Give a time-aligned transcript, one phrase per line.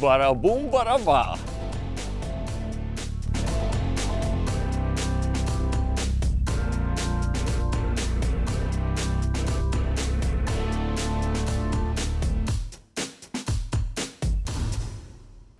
[0.00, 1.20] Barabā!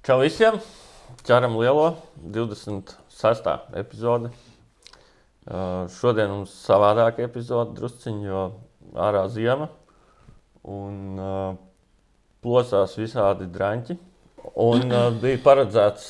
[0.04, 0.58] Čau visiem!
[1.24, 3.46] Ķeram lielo 26.
[3.80, 4.28] epizodi.
[5.44, 8.42] Uh, šodien mums savādāka epizode, drusciņš, jo
[9.00, 9.70] ārā ziema
[10.68, 11.56] un uh,
[12.44, 13.98] plosās visādi drāņķi.
[14.60, 16.08] Un uh, bija paredzēts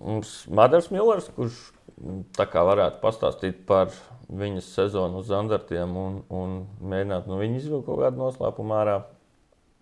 [0.00, 1.58] mums Madars Millers, kurš
[2.38, 3.90] kā varētu pastāstīt par
[4.30, 6.60] viņas sezonu uz Zandartiem un, un
[6.92, 9.00] mēģināt no viņa izvilkt kaut kādu noslēpumu ārā.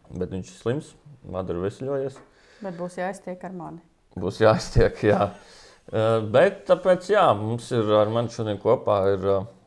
[0.08, 0.94] Bet viņš ir slims,
[1.28, 2.16] Madara veseļojies.
[2.64, 3.82] Bet būs jāiztiek ar mani.
[4.18, 5.28] Būs jāiztiek, jā.
[6.32, 9.26] Bet tāpēc, jā, mums ir ar mani šodien kopā ir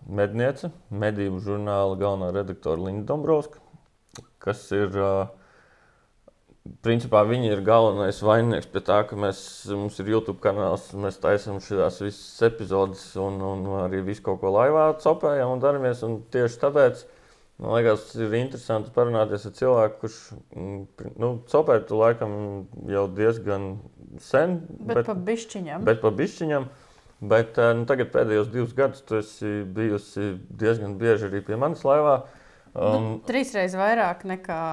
[0.09, 3.61] medniece, medību žurnāla galvenā redaktore Linda Dombrovska,
[4.41, 5.29] kas ir, uh,
[6.85, 9.39] principā viņa ir galvenais vaininieks pie tā, ka mēs,
[9.73, 14.53] mums ir YouTube kanāls, mēs taisam šīs visas epizodes un, un arī visu kaut ko
[14.53, 17.07] laivā copējam un daramies, un tieši tāpēc
[17.61, 22.31] Man liekas, ir interesanti parunāties ar cilvēku, kurš mm, nu, copētu laikam
[22.89, 23.67] jau diezgan
[24.17, 24.55] sen.
[24.79, 25.83] Bet, bet pa bišķiņam.
[25.85, 26.65] Bet pa bišķiņam.
[27.21, 31.85] Bet eh, nu, tagad pēdējos divus gadus tu esi bijusi diezgan bieži arī pie manas
[31.85, 32.23] laivā.
[32.71, 34.63] Um, nu, trīsreiz vairāk nekā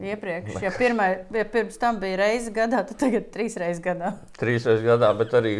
[0.00, 0.56] iepriekš.
[0.64, 4.14] Ja, pirmai, ja pirms tam bija reize gadā, tad tagad trīs reizes gadā.
[4.40, 5.54] Trīs reizes gadā, bet arī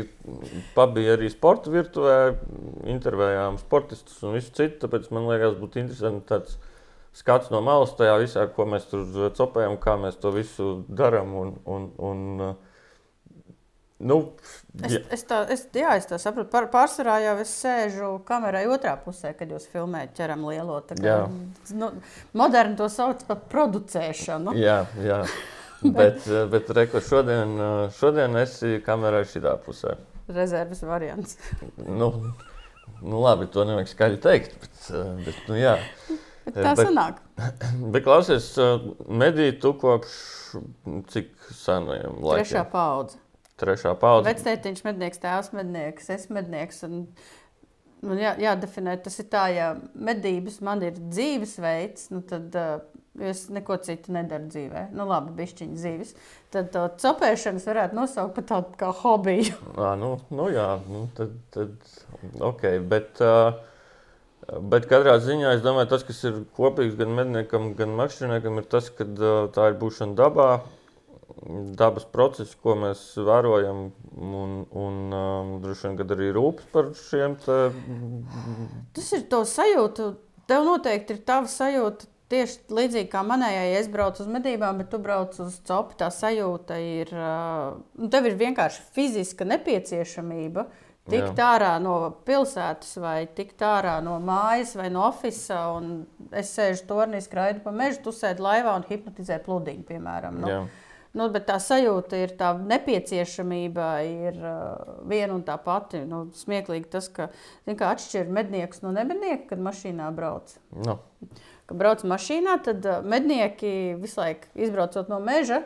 [0.77, 2.17] pabija arī sporta virtuvē,
[2.95, 4.81] intervējām sportistus un visu citu.
[4.85, 6.59] Tāpēc man liekas, būtu interesanti tāds
[7.17, 11.35] skats no malas tajā visā, ko mēs tur cepējam, kā mēs to visu darām.
[11.41, 12.27] Un, un, un,
[14.01, 14.21] nu,
[14.87, 16.51] es, es, tā, es, jā, es tā saprotu.
[16.53, 20.79] Par, pārsvarā jau es sēžu kamerai otrā pusē, kad jūs filmējat ķeram lielo.
[20.91, 21.17] Kā,
[21.77, 21.91] nu,
[22.37, 24.55] moderni to sauc par producēšanu.
[24.61, 25.25] Jā, jā.
[25.99, 27.57] bet, bet reku, šodien,
[27.97, 29.97] šodien esi kamerai šitā pusē.
[30.31, 31.39] Rezerves variants.
[31.77, 32.13] nu,
[33.03, 34.83] nu, labi, to nevajag skaļi teikt, bet,
[35.27, 35.79] bet nu, jā.
[36.47, 37.19] Bet tā bet, sanāk.
[37.93, 38.53] Bet, klausies,
[39.09, 40.15] mediju tu kopš
[41.13, 42.47] cik senajiem laikiem?
[42.47, 43.21] Trešā paudze.
[43.61, 44.31] Trešā paudze.
[44.31, 46.81] Vectētiņš mednieks, tēvs mednieks, es mednieks.
[46.87, 47.03] Un,
[48.07, 52.79] un jā, jādefinē, tas ir tā, ja medības man ir dzīvesveids, nu tad uh,
[53.31, 54.87] es neko citu nedaru dzīvē.
[54.97, 56.15] Nu, labi, bišķiņa dzīves.
[56.55, 59.57] Tad to cepēšanas varētu nosaukt par tādu kā hobiju.
[59.81, 61.75] À, nu, nu jā, nu, tad, tad
[62.53, 63.21] ok, bet...
[63.25, 63.67] Uh,
[64.51, 68.89] Bet katrā ziņā es domāju, tas, kas ir kopīgs gan medniekam, gan makšķerniekam, ir tas,
[68.91, 69.05] ka
[69.55, 70.47] tā ir būšana dabā,
[71.79, 73.87] dabas procesi, ko mēs vērojam,
[74.17, 77.37] un, un um, droši vien arī rūpes par šiem.
[77.45, 77.59] Te...
[78.97, 80.13] Tas ir to sajūta.
[80.51, 82.09] Tev noteikti ir tava sajūta.
[82.31, 86.13] Tieši līdzīgi kā manējai, ja es braucu uz medībām, bet tu brauc uz copu, tā
[86.15, 87.11] sajūta ir.
[87.11, 90.69] Uh, tev ir vienkārši fiziska nepieciešamība
[91.11, 91.47] Tikt Jā.
[91.57, 91.95] ārā no
[92.27, 96.03] pilsētas, vai tikt ārā no mājas, vai no oficiāla.
[96.37, 100.39] Es sēžu turnī, skraidu pa mežu, tu sēdi laivā un hipnotizē pludiņu, piemēram.
[100.43, 100.61] Nu, Jā.
[101.17, 106.05] Nu, bet tā sajūta ir tā nepieciešamība, ir uh, viena un tā pati.
[106.07, 107.33] Nu, smieklīgi tas, ka
[107.67, 110.55] kā, atšķir mednieks no nemednieka, kad mašīnā brauc.
[110.87, 111.01] No.
[111.21, 111.31] Nu
[111.71, 115.61] ka brauc mašīnā, tad uh, mednieki visu laiku izbraucot no meža,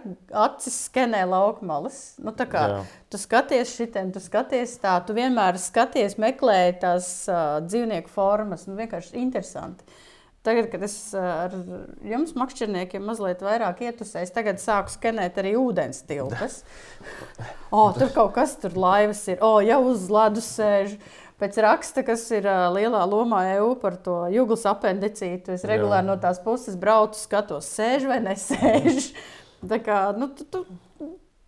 [0.44, 2.00] acis skenē lauka malas.
[2.20, 2.80] Nu, kā, Jā.
[3.08, 8.66] tu skaties šitiem, tu skaties tā, tu vienmēr skaties, meklē tās uh, dzīvnieku formas.
[8.68, 9.88] Nu, vienkārši interesanti.
[10.44, 11.54] Tagad, kad es uh, ar
[12.04, 16.60] jums, makšķerniekiem, mazliet vairāk ietusēju, tagad sāku skenēt arī ūdens tilpas.
[17.74, 20.92] O, oh, tur kaut kas tur laivas ir, o, oh, jau uz ledus sēž.
[21.42, 25.56] Pēc raksta, kas ir uh, lielā lomā EU par to jūglas apendicītu.
[25.56, 26.10] Es regulāri Jā.
[26.12, 29.10] no tās puses braucu, skatos, sēž vai nesēž.
[29.72, 30.62] Tā, kā, nu, tu, tu,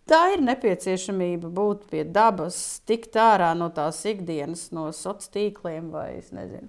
[0.09, 2.59] tā ir nepieciešamība būt pie dabas,
[2.89, 6.67] tikt ārā no tās ikdienas, no sociāliem tīkliem vai es nezinu.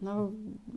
[0.00, 0.30] Nu,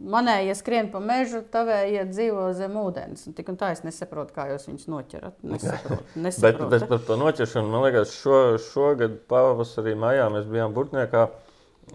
[0.04, 3.24] manējie ja skrien pa mežu, tavējie ja dzīvo zem ūdens.
[3.38, 5.38] Tik un tā es nesaprotu, kā jūs viņus noķerat.
[5.48, 6.68] Nesaprotu, nesaprotu.
[6.74, 11.30] bet, bet par to noķeršanu, man liekas, šo, šogad pavasarī, maijā mēs bijām Burtniekā.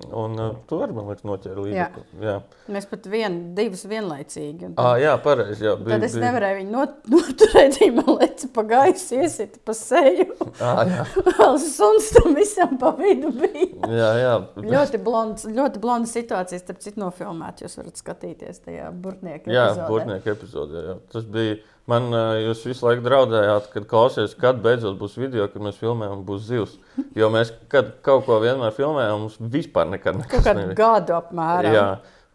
[0.08, 2.02] Un uh, tu arī, man liekas, noķēri līdzi.
[2.22, 2.34] Jā.
[2.70, 4.70] Mēs pat vien, divas vienlaicīgi.
[4.76, 5.64] Tad, à, jā, pareizi.
[5.66, 6.22] Jā, bija, tad es bija.
[6.26, 10.28] nevarēju viņu not, noturēt, viņa leca pa gaisu, iesita pa seju.
[10.62, 11.06] À, jā.
[11.32, 13.70] Vēl suns tam visam pa vidu bija.
[13.90, 14.36] Jā, jā.
[14.62, 17.64] ļoti blonda, ļoti blonda situācija, starp citu nofilmēt.
[17.64, 19.58] Jūs varat skatīties tajā burtnieku epizodē.
[19.58, 20.86] Jā, burtnieku epizodē.
[20.92, 20.96] Jā.
[21.12, 21.58] Tas bija
[21.88, 26.42] Man jūs visu laiku draudējāt, kad klausījāties, kad beidzot būs video, kad mēs filmējam, būs
[26.50, 26.74] zivs.
[27.16, 30.76] Jo mēs, kad kaut ko vienmēr filmējam, mums vispār nekad nekas nebija.
[30.76, 31.72] Gadu apmēram.
[31.72, 31.86] Jā.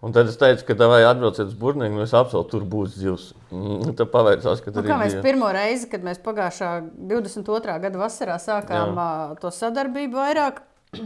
[0.04, 2.98] Un tad es teicu, ka tā vajag atbrauciet uz Burnīgu, un es apsolu, tur būs
[3.00, 3.30] zivs.
[3.56, 5.22] Mm, tad paveicās, ka Nu, tur kā mēs bija.
[5.24, 6.72] pirmo reizi, kad mēs pagājušā
[7.14, 7.78] 22.
[7.86, 9.06] gada vasarā sākām Jā.
[9.40, 10.60] to sadarbību vairāk,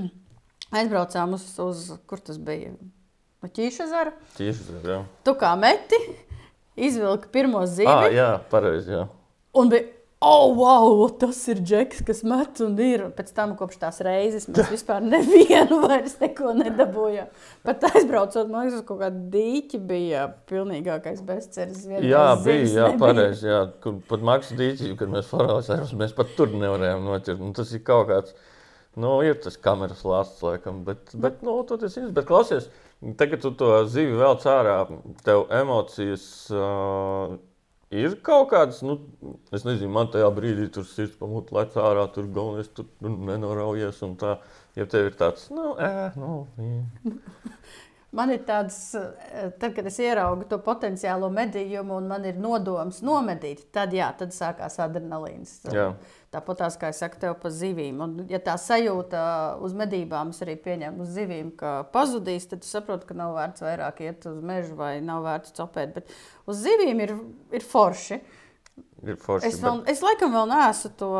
[0.79, 2.73] aizbraucām uz, uz kur tas bija?
[3.47, 4.15] Ķīša zara.
[4.39, 4.97] Tieši tā, jā.
[5.23, 5.99] Tu kā meti,
[6.77, 7.91] izvilki pirmo zīmi.
[7.91, 9.05] Ah, jā, pareizi.
[9.57, 9.87] Un bija,
[10.23, 13.03] oh, wow, tas ir džeks, kas met un ir.
[13.07, 17.29] Un pēc tam, kopš tās reizes, mēs vispār nevienu vairs neko nedabūjām.
[17.67, 21.85] Pat aizbraucot, man liekas, uz kaut kāda dīķa bija pilnīgākais bezceļš.
[22.05, 23.63] Jā, bija, jā, pareizi, jā.
[23.83, 27.43] Kur pat Maksa dīķi, kad mēs farāzējām, mēs pat tur nevarējām noķert.
[27.43, 28.37] Un tas ir kaut kāds,
[28.97, 32.09] nu, ir tas kameras lāsts, laikam, bet, bet nu, to tas ir.
[32.15, 32.71] Bet klausies,
[33.17, 34.77] tagad tu to zivi vēl cārā,
[35.25, 37.37] tev emocijas uh,
[37.93, 38.99] ir kaut kādas, nu,
[39.55, 44.01] es nezinu, man tajā brīdī tur sirds pamūt lec ārā, tur galvenais, tur nu, nenoraujies
[44.07, 44.37] un tā.
[44.77, 46.33] Ja tev ir tāds, nu, ē, nu.
[48.17, 48.77] Man ir tāds,
[49.59, 54.31] tad, kad es ieraugu to potenciālo medījumu, un man ir nodoms nomedīt, tad, jā, tad
[54.33, 55.57] sākās adrenalīns.
[55.75, 55.89] Jā.
[56.37, 57.97] Tāpat tās, kā es saku, tev par zivīm.
[58.03, 59.21] Un, ja tā sajūta
[59.65, 64.03] uz medībām, es arī pieņemu uz zivīm, ka pazudīs, tad saprotu, ka nav vērts vairāk
[64.05, 65.95] iet uz mežu vai nav vērts copēt.
[65.95, 66.13] Bet
[66.45, 67.15] uz zivīm ir,
[67.57, 68.19] ir forši.
[69.01, 69.49] Ir forši.
[69.49, 71.11] Es, vēl, es laikam vēl neesmu to.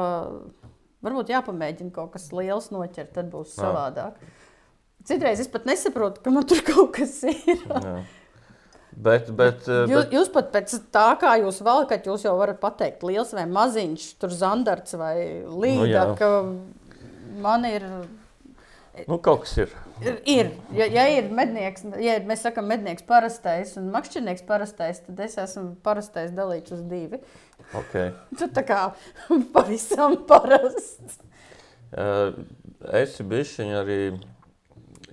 [1.08, 3.64] Varbūt jāpamēģina kaut kas liels noķert, tad būs Jā.
[3.64, 4.22] savādāk.
[5.08, 7.58] Citreiz es pat nesaprotu, ka man tur kaut kas ir.
[7.66, 7.98] Jā.
[8.98, 12.58] Bet, bet, eh, Jūs, bet jūs pat pēc tā, kā jūs valkat, jūs jau varat
[12.62, 16.06] pateikt, liels vai maziņš, tur zandarts vai līnija.
[16.10, 16.30] Nu, ka
[17.44, 17.86] man ir,
[19.06, 19.76] nu, kaut kas ir.
[20.02, 20.50] ir, ir.
[20.80, 25.76] Ja, ja ir mednieks, ja mēs sakām, mednieks parastais un makšķernieks parastais, tad es esmu
[25.86, 27.22] parastais dalīts uz divi.
[27.78, 28.16] Okay.
[28.40, 28.82] Tad tā kā
[29.54, 31.22] pavisam parasts.
[31.94, 32.34] Uh,
[32.98, 34.00] esi bijusi arī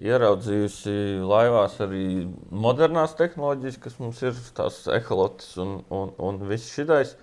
[0.02, 7.14] ieraudzījusi laivās arī modernās tehnoloģijas, kas mums ir tās eholotas un, un, un viss šis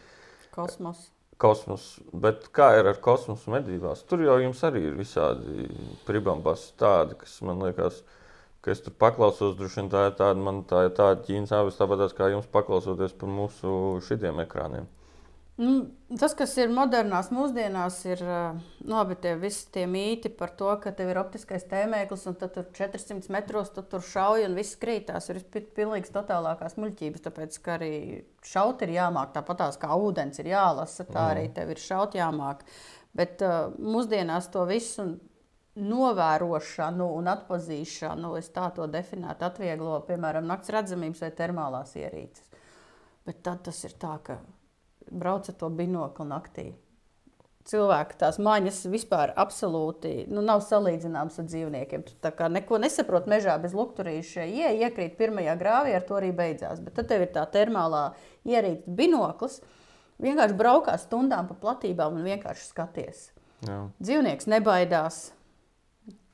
[0.51, 1.09] Kosmos.
[1.39, 1.99] kosmos.
[2.13, 4.03] Bet kā ir ar kosmosa medībās?
[4.07, 5.67] Tur jau jums arī ir visādi
[6.07, 8.01] pribambas tādi, kas man liekas.
[8.61, 11.79] ka Es tur paklausos, droši vien tā ir tāda, man tā ir tāda ķīnas avis,
[11.79, 14.85] tāpat kā jums paklausoties par mūsu šitiem ekrāniem.
[15.61, 15.73] Nu,
[16.17, 18.21] tas, kas ir modernās mūsdienās, ir
[18.89, 23.29] labi, tie visi tie mīti par to, ka tev ir optiskais tēmēklis un tur 400
[23.35, 25.27] metros tu tur šauj un viss krītās.
[25.29, 27.91] Ir pi- pilnīgs totālākās muļķības, tāpēc ka arī
[28.47, 29.35] šaut ir jāmāk.
[29.35, 32.63] Tāpat tās kā ūdens ir jālasa, tā arī tev ir šaut jāmāk.
[33.13, 35.05] Bet uh, mūsdienās to visu
[35.77, 42.49] novērošanu un atpazīšanu, es tā to definētu, atvieglo, piemēram, nakts redzamības vai termālās ierīces.
[43.29, 44.39] Bet tad tas ir tā, ka
[45.11, 46.71] brauc ar to binokli naktī.
[47.67, 52.05] Cilvēki tās maņas vispār absolūti nu, nav salīdzināmas ar dzīvniekiem.
[52.07, 54.47] Tu tā kā neko nesaproti mežā bez lukturīša.
[54.49, 56.81] Ja iekrīt pirmajā grāvī, ar to arī beidzās.
[56.81, 58.07] Bet tad tev ir tā termālā
[58.49, 59.59] ierīce binoklis.
[60.21, 63.29] Vienkārši braukā stundām pa platībām un vienkārši skaties.
[63.67, 63.83] Jā.
[64.01, 65.21] Dzīvnieks nebaidās.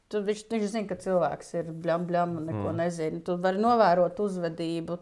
[0.08, 2.78] Tu, viņš, viņš zina, ka cilvēks ir blam, blam, un neko mm.
[2.80, 3.20] nezina.
[3.28, 4.96] Tu vari novērot uzvedību,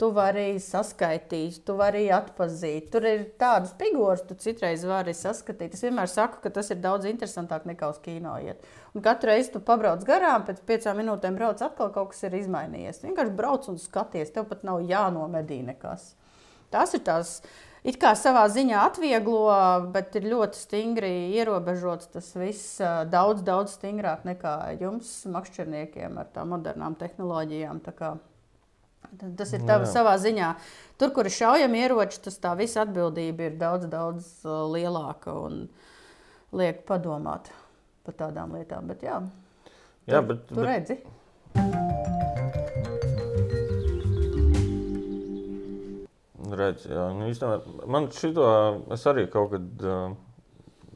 [0.00, 2.88] tu vari saskaitīt, tu vari atpazīt.
[2.92, 5.76] Tur ir tādas figūras, tu citreiz vari saskatīt.
[5.76, 8.64] Es vienmēr saku, ka tas ir daudz interesantāk nekā uz kino iet.
[8.94, 13.00] Un katru reizi tu pabrauc garām, pēc piecām minūtēm brauc atkal kaut kas ir izmainījies.
[13.00, 16.12] Tu vienkārši brauc un skaties, tev pat nav jānomedī nekas.
[16.74, 17.38] Tās ir tās.
[17.84, 19.46] It kā savā ziņā atvieglo,
[19.94, 22.78] bet ir ļoti stingri ierobežots tas viss.
[23.12, 27.82] Daudz, daudz stingrāk nekā jums, makšķerniekiem, ar tām modernām tehnoloģijām.
[27.84, 28.14] Tā kā
[29.38, 30.50] Tas ir tavs savā ziņā.
[31.00, 35.64] Tur, kur ir šaujami ieroči, tas tā visa atbildība ir daudz, daudz ā, lielāka un
[36.54, 37.50] liek padomāt
[38.06, 38.90] par tādām lietām.
[38.90, 39.22] Bet, jā,
[40.04, 40.98] Jā, tu, bet, tu bet, redzi.
[46.54, 48.44] redz, jā, nu, īstenībā, man šito,
[48.94, 50.12] es arī kaut kad, uh,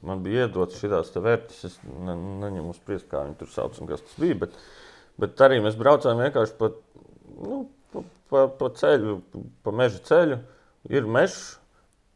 [0.06, 0.44] man bija
[0.76, 4.36] šitās te vērtis, es ne, neņemu spriest, kā viņi tur sauc un kas tas bija,
[4.44, 4.60] bet,
[5.18, 6.70] bet arī mēs braucām vienkārši pa,
[7.40, 7.62] nu,
[8.30, 9.18] pa, pa, ceļu,
[9.64, 10.38] pa meža ceļu,
[10.92, 11.58] ir mežs,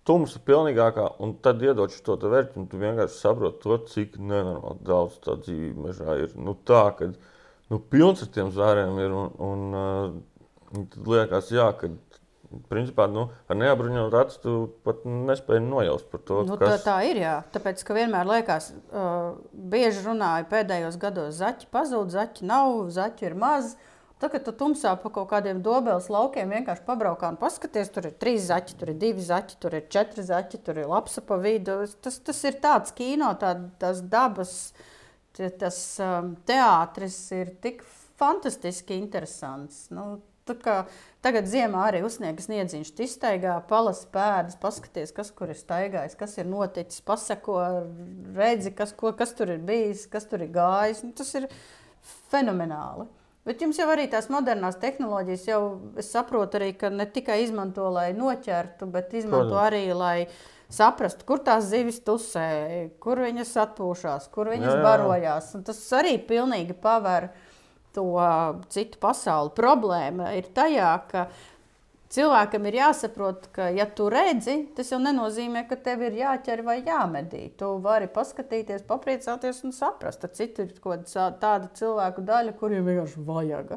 [0.08, 4.82] tumsa pilnīgākā, un tad iedod šo te vērti, un tu vienkārši saproti to, cik nenormāli
[4.86, 6.32] daudz tā dzīve mežā ir.
[6.38, 7.12] Nu tā, ka,
[7.70, 11.92] nu, pilns ar tiem zvēriem ir, un, un uh, tad liekas, jā, ka
[12.68, 14.54] Principā, nu, ar neapbruņotu acu tu
[14.86, 17.20] pat nespēji nojaust par to, Nu, tā, kas tā ir.
[17.22, 17.36] Jā.
[17.54, 19.38] Tāpēc, ka vienmēr liekas, uh,
[19.72, 23.72] bieži runāju pēdējos gados, zaķi pazūd, zaķi nav, zaķi ir maz.
[24.22, 28.12] Tad, kad tu tumsā pa kaut kādiem dobeles laukiem vienkārši pabraukā un paskaties, tur ir
[28.22, 31.80] trīs zaķi, tur ir divi zaķi, tur ir četri zaķi, tur ir lapsa pa vidu.
[32.04, 34.52] Tas, tas ir tāds kino, tā, tas dabas,
[35.34, 37.82] tas um, teātris ir tik
[38.20, 39.88] fantastiski interesants.
[39.90, 40.20] Nu,
[41.22, 46.46] Tagad ziemā arī uzsniegas sniedziņš, iztaigā, palasi pēdas, paskaties, kas kur ir staigājis, kas ir
[46.50, 47.58] noticis, pasako,
[48.38, 51.04] redzi, kas, ko, kas tur ir bijis, kas tur ir gājis.
[51.06, 51.46] Nu, tas ir
[52.30, 53.06] fenomenāli.
[53.42, 55.62] Bet jums jau arī tās modernās tehnoloģijas, jau
[55.98, 59.64] es saprotu, arī, ka ne tikai izmanto, lai noķertu, bet izmanto Protams.
[59.66, 60.16] arī, lai
[60.72, 62.46] saprastu, kur tās zivis tusē,
[63.02, 64.84] kur viņas atpūšas, kur viņas jā, jā.
[64.86, 65.50] barojās.
[65.58, 67.32] Un tas arī pilnīgi paver
[67.92, 68.06] to
[68.72, 69.52] citu pasauli.
[69.58, 71.26] Problēma ir tajā, ka
[72.12, 76.78] cilvēkam ir jāsaprot, ka, ja tu redzi, tas jau nenozīmē, ka tev ir jāķer vai
[76.80, 77.46] jāmedī.
[77.58, 80.22] Tu vari paskatīties, papriecāties un saprast.
[80.22, 83.74] Tad citi ir kaut tāda cilvēku daļa, kuriem vienkārši vajag.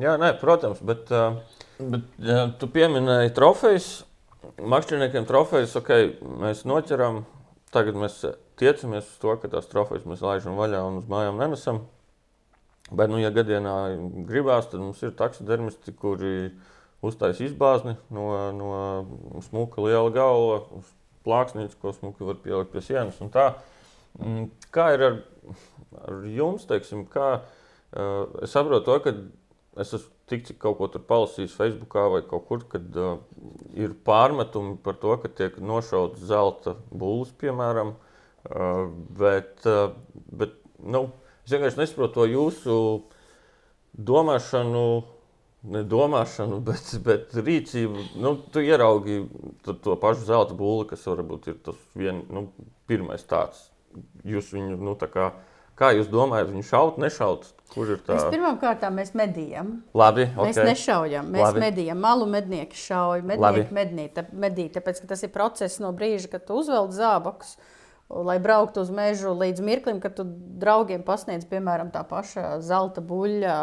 [0.00, 1.10] Jā, nē, protams, bet,
[1.80, 3.90] bet ja tu pieminēji trofejas.
[4.40, 5.90] Makšķerniekiem trofejas, ok,
[6.40, 7.24] mēs noķeram.
[7.74, 8.22] Tagad mēs
[8.58, 11.84] tiecamies uz to, ka tās trofejas mēs laižam vaļā un uz mājām nenesam.
[12.90, 13.74] Bet, nu, ja gadienā
[14.26, 16.32] gribās, tad mums ir taksidermisti, kuri
[17.06, 18.26] uztaisa izbāzni no,
[18.56, 20.88] no smuka liela galva uz
[21.26, 23.20] plāksnītes, ko smuki var pielikt pie sienas.
[24.20, 25.18] Mm, kā ir ar,
[26.06, 26.66] ar jums?
[26.68, 29.14] Teiksim, kā, uh, es saprotu to, ka
[29.80, 33.16] es esmu tik cik kaut ko tur palasījis Facebookā vai kaut kur, kad uh,
[33.74, 37.96] ir pārmetumi par to, ka tiek nošauts zelta būlis, piemēram.
[38.40, 38.86] Uh,
[39.18, 39.90] bet, uh,
[40.32, 41.08] bet nu,
[41.50, 42.74] Es vienkārši nesaprotu to jūsu
[44.06, 44.82] domāšanu.
[45.60, 48.06] Ne domāšanu, bet, bet rīcību.
[48.22, 49.20] Nu, tu ieraugi
[49.64, 52.46] to, to pašu zelta būli, kas varbūt ir tas vien, nu,
[52.88, 53.66] pirmais tāds.
[54.24, 55.26] Jūs viņu, nu, tā kā,
[55.76, 57.50] kā jūs domājat, viņu šaut, nešaut?
[57.74, 58.16] Kur ir tā?
[58.32, 59.74] Pirmkārt mēs medījam.
[59.94, 60.48] Labi, okay.
[60.48, 61.62] Mēs nešaujam, mēs Labi.
[61.66, 62.00] medījam.
[62.02, 66.56] Malu mednieki šauj, mednieki mednī, medī, tāpēc, ka tas ir process no brīža, kad tu
[66.62, 67.58] uzvelc zābakus.
[68.10, 70.24] Lai brauktu uz mežu līdz mirklim, kad tu
[70.58, 73.58] draugiem pasniedz, piemēram, tā paša zelta buļļa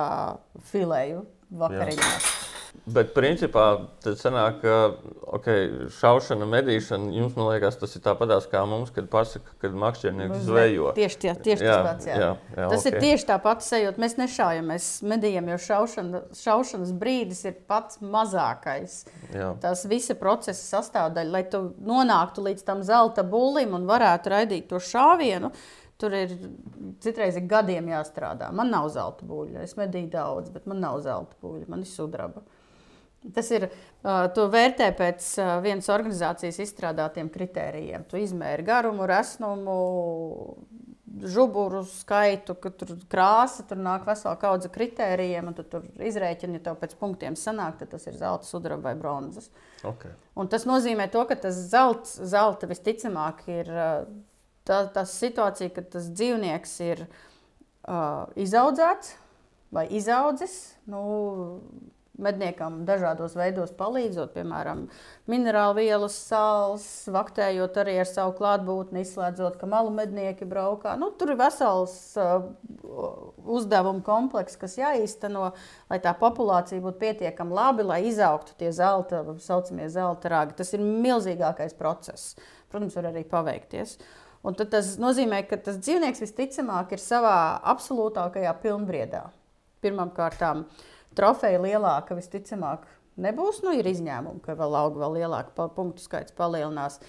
[0.69, 2.33] filēju vakariņās.
[2.87, 3.63] Bet, principā,
[4.03, 4.75] tas sanāk, ka
[5.35, 10.45] okay, šaušana, medīšana, jums, man liekas, tas ir tāpatās kā mums, kad pasaka, kad makšķernieks
[10.45, 10.91] zvejo.
[10.95, 12.19] Tieši, tie, tieši jā, tas pats, jā.
[12.21, 12.93] jā, jā tas okay.
[12.93, 14.03] ir tieši tāpat sajūta.
[14.03, 19.01] Mēs nešaujam, mēs medījam, jo šaušana, šaušanas brīdis ir pats mazākais.
[19.35, 19.49] Jā.
[19.63, 24.79] Tas visa procesa sastāvdaļa, lai tu nonāktu līdz tam zelta bullim un varētu raidīt to
[24.83, 25.51] šāvienu.
[25.97, 26.33] Tur ir
[27.01, 28.51] citreiz ir gadiem jāstrādā.
[28.53, 29.65] Man nav zelta buļļa.
[29.65, 31.69] Es medīju daudz, bet man nav zelta buļļa.
[31.73, 32.43] Man ir sudraba.
[33.33, 33.65] Tas ir,
[34.37, 35.29] to vērtē pēc
[35.65, 38.05] vienas organizācijas izstrādātiem kritērijiem.
[38.07, 39.77] Tu izmēri garumu, resnumu,
[41.25, 46.67] žuburu skaitu, ka tur krāsa, tur nāk vesela kaudze kritērijiem, un tu tur izrēķini, ja
[46.69, 49.49] tev pēc punktiem sanāk, tad tas ir zelta, sudraba vai bronzas.
[49.81, 50.13] Okay.
[50.37, 53.71] Un tas nozīmē to, ka tas zelts, zelta visticamāk ir
[54.67, 59.15] tā, tā situācija, ka tas dzīvnieks ir uh, izaudzēts
[59.73, 60.57] vai izaudzis.
[60.87, 61.03] Nu,
[62.17, 64.85] medniekam dažādos veidos palīdzot, piemēram,
[65.29, 70.95] minerālu vielas, sāls, vaktējot arī ar savu klātbūtni, izslēdzot, ka malu mednieki braukā.
[70.99, 72.49] Nu, tur ir vesels uh,
[73.45, 75.51] uzdevumu komplekss, kas jāīsteno,
[75.91, 80.57] lai tā populācija būtu pietiekami labi, lai izaugtu tie zelta, saucamie zelta rāgi.
[80.57, 82.33] Tas ir milzīgākais process.
[82.71, 83.99] Protams, var arī paveikties.
[84.45, 87.37] Un tas nozīmē, ka tas dzīvnieks visticamāk ir savā
[87.73, 89.25] absolūtākajā pilnbriedā.
[89.83, 90.43] Pirmkārt,
[91.17, 92.85] trofeja lielāka visticamāk
[93.21, 93.63] nebūs.
[93.65, 96.99] Nu, ir izņēmumi, ka vēl aug vēl lielāka punktu skaits palielinās.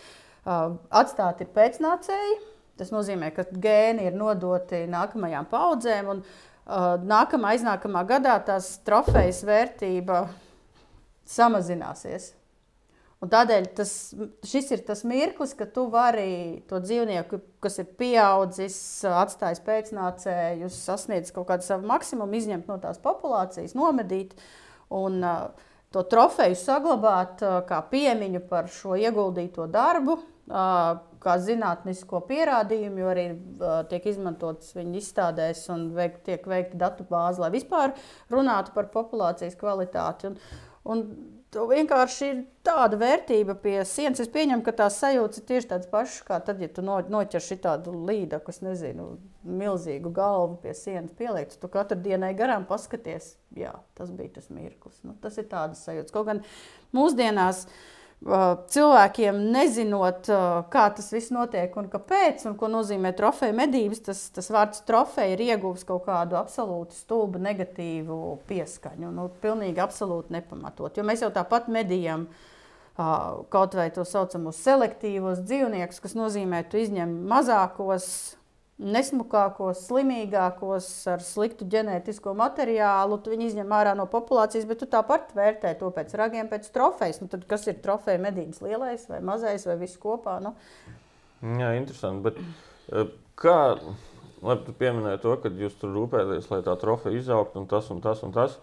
[0.48, 2.38] Uh, atstāti ir pēcnācēji.
[2.78, 9.42] Tas nozīmē, ka gēni ir nodoti nākamajām paudzēm, un uh, nākamā, aiznākamā gadā tās trofejas
[9.44, 10.22] vērtība
[11.28, 12.32] samazināsies.
[13.18, 13.92] Un tādēļ tas,
[14.46, 18.76] šis ir tas mirklis, kad tu vari to dzīvnieku, kas ir pieaudzis,
[19.10, 24.36] atstājis pēcnācējus, sasniedzis kaut kādu savu maksimumu, izņemt no tās populācijas, nomedīt
[24.94, 25.48] un uh,
[25.90, 30.20] to trofeju saglabāt uh, kā piemiņu par šo ieguldīto darbu.
[30.48, 36.78] Uh, kā zinātnisko pierādījumu, jo arī uh, tiek izmantotas viņa izstādēs un veik, tiek veikta
[36.78, 37.92] datu bāze, lai vispār
[38.32, 40.30] runātu par populācijas kvalitāti.
[40.30, 40.38] Un,
[40.88, 41.04] un
[41.48, 44.20] Tu vienkārši ir tāda vērtība pie sienas.
[44.20, 47.40] Es pieņemu, ka tās sajūtas ir tieši tādas pašas, kā tad, ja tu no, noķer
[47.40, 49.14] šādu līdu, kas nezinu,
[49.48, 51.56] milzīgu galvu pie sienas pieliekts.
[51.62, 55.00] Tu katru dienai garām paskaties, jā, tas bija tas mirklis.
[55.08, 56.12] Nu, tas ir tāds sajūts.
[56.12, 56.44] Kaut gan
[56.92, 57.64] mūsdienās.
[57.64, 60.26] Uh, cilvēkiem nezinot,
[60.72, 65.36] kā tas viss notiek un kāpēc, un ko nozīmē trofeja medības, tas, tas vārds trofeja
[65.36, 69.12] ir ieguvis kaut kādu absolūti stulbu negatīvu pieskaņu.
[69.14, 70.98] Nu, pilnīgi absolūti nepamatot.
[70.98, 72.26] Jo mēs jau tāpat medījam
[72.98, 78.08] kaut vai to saucamos selektīvos dzīvniekus, kas nozīmē, ka tu izņem mazākos
[78.78, 83.18] nesmukākos, slimīgākos, ar sliktu ģenētisko materiālu.
[83.22, 87.18] Tu viņu izņem ārā no populācijas, bet tu tāpat vērtē to pēc ragiem, pēc trofejas.
[87.22, 90.38] Nu, tad, kas ir trofeja medības lielais vai mazais vai viss kopā?
[90.44, 90.54] Nu?
[91.42, 92.22] Jā, interesanti.
[92.28, 92.38] Bet,
[92.92, 93.58] eh, kā,
[94.42, 98.02] labi, tu pieminēji to, ka jūs tur rūpēties, lai tā trofeja izaugtu un tas un
[98.04, 98.58] tas un tas.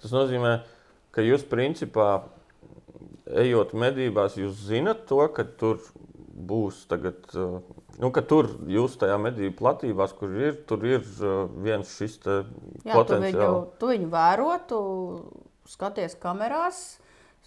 [0.00, 0.62] Tas nozīmē,
[1.12, 2.24] ka jūs principā,
[3.28, 5.82] ejot medībās, jūs zinat to, ka tur
[6.38, 7.26] būs tagad.
[7.34, 7.60] Uh,
[7.98, 13.26] Nu, tur jūs tajā medību platībās, kur ir, tur ir uh, viens šis Jā, potenciāls.
[13.26, 14.78] Tu viņu, tu viņu vēro, tu
[15.68, 16.82] skaties kamerās,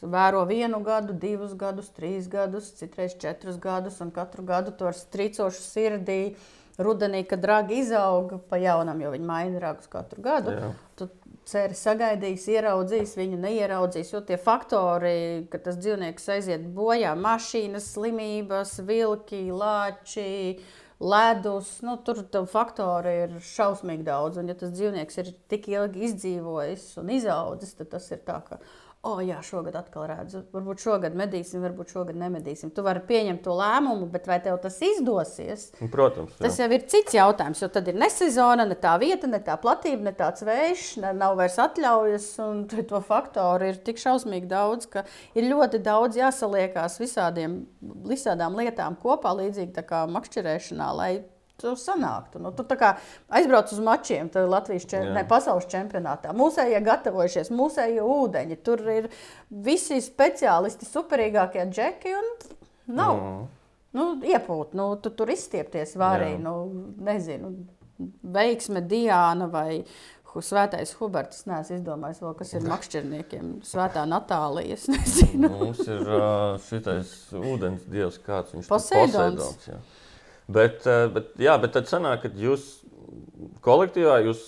[0.01, 4.98] vēro vienu gadu, divus gadus, trīs gadus, citreiz četrus gadus, un katru gadu to ar
[4.98, 6.24] strīcošu sirdī.
[6.81, 10.69] Rudenī, kad ragi izaug pa jaunam, jo viņi maina ragus katru gadu, Jā.
[11.48, 14.12] Ceri sagaidīs, ieraudzīs, viņu neieraudzīs.
[14.13, 20.29] Jo tie faktori, ka tas dzīvnieks aiziet bojā, mašīnas, slimības, vilki, lāči.
[21.01, 24.38] Ledus, nu, tur faktori ir šausmīgi daudz.
[24.38, 28.60] Un, ja tas dzīvnieks ir tik ilgi izdzīvojis un izaudzis, tad tas ir tā, ka
[29.08, 32.70] oh, jā, šogad atkal redzu, varbūt šogad medīsim, varbūt šogad nemedīsim.
[32.75, 35.70] Tu vari pieņemt to lēmumu, bet vai tev tas izdosies?
[35.93, 36.36] Protams.
[36.38, 36.43] Jā.
[36.46, 39.58] Tas jau ir cits jautājums, jo tad ir ne sezona, ne tā vieta, ne tā
[39.62, 42.29] platība, ne tāds vējš, ne, nav vairs atļaujas.
[42.46, 45.05] Un to faktoru ir tik šausmīgi daudz, ka
[45.38, 47.63] ir ļoti daudz jāsaliekās visādiem,
[48.05, 51.13] visādām lietām kopā, līdzīgi kā makšķerēšanā, lai
[51.61, 52.41] tur sanāktu.
[52.43, 56.35] Nu, tu aizbrauc uz mačiem, tad Latvijas čem, ne, pasaules čempionātā.
[56.37, 58.59] Mūsējie gatavojušies, mūsējie ūdeņi.
[58.65, 59.09] Tur ir
[59.49, 62.15] visi speciālisti, superīgākie džeki.
[62.91, 63.17] Nav.
[63.17, 63.49] Mm.
[63.91, 66.53] Nu, iepūt, nu, tu tur izstiepties vārī, nu,
[67.03, 67.51] nezinu,
[68.23, 69.83] veiksme Diana vai
[70.31, 71.43] Svētais Huberts.
[71.49, 73.49] Nē, es izdomāju, vēl, kas ir makšķerniekiem.
[73.67, 74.77] Svētā Natālija.
[75.35, 78.71] Mums ir uh, šitais ūdens dievs, kāds viņš ir.
[78.71, 79.43] Poseidons.
[79.43, 79.99] Poseidons
[80.51, 82.67] Bet, eh, bet, jā, bet tad sanāk, ka jūs
[83.65, 84.43] kolektīvā jūs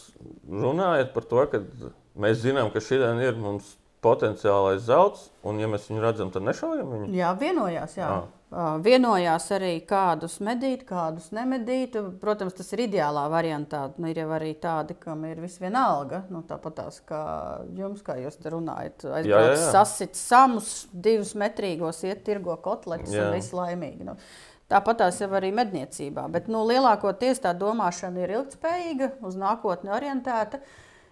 [0.49, 1.63] runājat par to, ka
[2.19, 6.89] mēs zinām, ka šī ir mums potenciālais zelts, un, ja mēs viņu redzam, tad nešaujam
[6.95, 7.11] viņu.
[7.15, 7.97] Jā, vienojās.
[7.97, 8.09] Jā.
[8.09, 8.23] À.
[8.53, 8.75] Ah.
[8.85, 11.95] Vienojās arī, kādus medīt, kādus nemedīt.
[12.21, 13.87] Protams, tas ir ideālā variantā.
[13.97, 16.21] Nu, ir jau arī tādi, kam ir visvienalga.
[16.29, 17.23] Nu, Tāpat tās kā
[17.73, 24.05] jums, kā jūs runājat, aizbraukt, sasit samus, divus metrīgos, iet tirgo kotletes un viss laimīgi.
[24.05, 24.19] Nu,
[24.71, 26.25] Tāpat tās jau arī medniecībā.
[26.31, 30.61] Bet nu, lielākoties tā domāšana ir ilgspējīga, uz nākotni orientēta.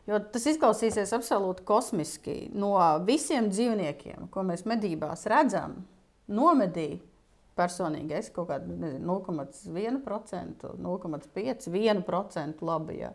[0.10, 2.36] Jo tas izklausīsies absolūti kosmiski.
[2.58, 2.74] No
[3.06, 5.78] visiem dzīvniekiem, ko mēs medībās redzam,
[6.32, 7.00] nomedīja
[7.58, 12.98] personīgi es kaut kādu 0,1%, 0,5%, 1% labi.
[13.04, 13.12] Jā.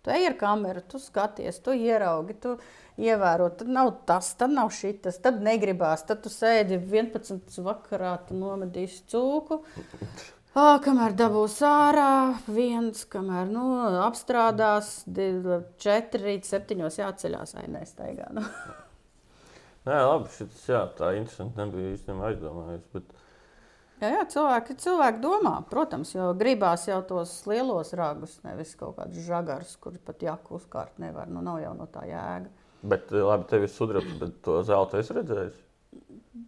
[0.00, 2.54] Tu ej ar kameru, tu skaties, tu ieraugi, tu
[3.00, 3.50] ievēro.
[3.60, 6.06] Tad nav tas, tad nav šis, tad negribās.
[6.08, 7.60] Tad tu sēdi 11.
[7.66, 9.60] vakarā, tu nomedīsi cūku.
[10.50, 13.66] Oh, kamēr dabūs ārā, viens, kamēr nu,
[14.02, 18.32] apstrādās, divi, četri, rīt, septiņos jāceļās, vai nestaigā.
[18.34, 18.42] Nu.
[19.86, 22.88] Nē, labi, šis, jā, tā interesanti nebija īstenībā aizdomājies.
[22.96, 23.19] Bet...
[24.00, 29.26] Jā, jā cilvēki, cilvēki domā, protams, jo gribās jau tos lielos ragus, nevis kaut kādus
[29.26, 31.28] žagarus, kur pat jaku uzkārt nevar.
[31.28, 32.48] Nu, nav jau no tā jēga.
[32.80, 35.66] Bet, eh, labi, tev ir sudraba, bet to zelta esi redzējusi?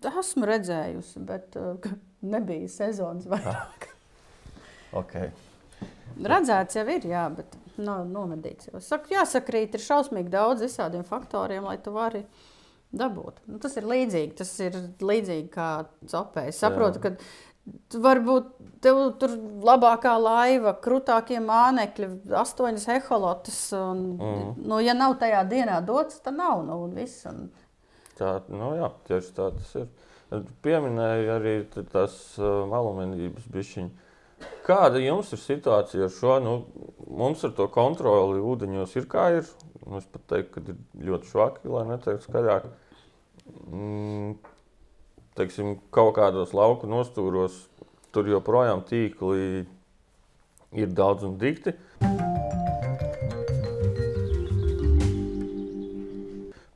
[0.09, 1.91] Esmu redzējusi, bet uh,
[2.25, 3.89] nebija sezonas vairāk.
[4.93, 5.31] Okay.
[6.21, 8.69] Redzēts jau ir, jā, bet nav nomedīts.
[9.09, 12.21] Jāsakrīt, ir šausmīgi daudz visādiem faktoriem, lai tu vari
[12.93, 13.41] dabūt.
[13.49, 15.71] Nu, tas ir līdzīgi, tas ir līdzīgi kā
[16.09, 16.47] cepē.
[16.53, 17.13] Es saprotu, Jā.
[17.13, 18.53] ka varbūt
[18.83, 22.11] tev tur labākā laiva, krūtākie mānekļi,
[22.43, 23.61] astoņas eholotas.
[23.79, 24.47] Un, mm.
[24.67, 26.65] nu, ja nav tajā dienā dots, tad nav.
[26.67, 27.47] Nu, un viss, un...
[28.19, 29.93] Tā, nu, jā, tieši tā tas ir.
[30.65, 31.59] Pieminēju arī
[31.93, 34.09] tās uh, malumenības bišķiņas.
[34.67, 36.39] Kāda jums ir situācija ar šo?
[36.43, 36.55] Nu,
[37.07, 39.51] mums ar to kontroli ūdeņos ir kā ir.
[39.85, 42.67] Nu, es pat teiktu, ka ir ļoti švaki, lai neteiktu skaļāk.
[43.47, 44.37] Mm,
[45.39, 47.65] teiksim, kaut kādos lauku nostūros
[48.13, 49.65] tur joprojām tīkli
[50.73, 51.75] ir daudz un dikti.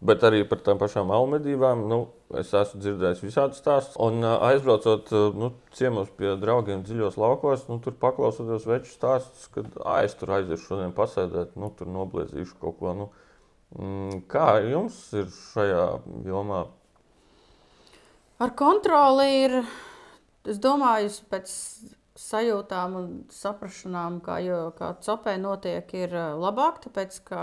[0.07, 1.99] Bet arī par tām pašām almedībām nu,
[2.39, 3.97] es esmu dzirdējis visādus stāstus.
[3.99, 9.67] Un aizbraucot nu, ciemos pie draugiem dziļos laukos, nu, tur paklausoties veču stāstus, kad
[10.05, 12.95] es tur aiziešu šodien pasēdēt, nu, tur nobliezīšu kaut ko.
[12.95, 13.09] Nu,
[14.31, 15.85] kā jums ir šajā
[16.27, 16.65] jomā?
[18.41, 19.61] Ar kontroli ir,
[20.49, 21.53] es domāju, pēc
[22.17, 27.41] sajūtām un saprašanām, kā, jo, kā copē notiek, ir eh, labāk, tāpēc ka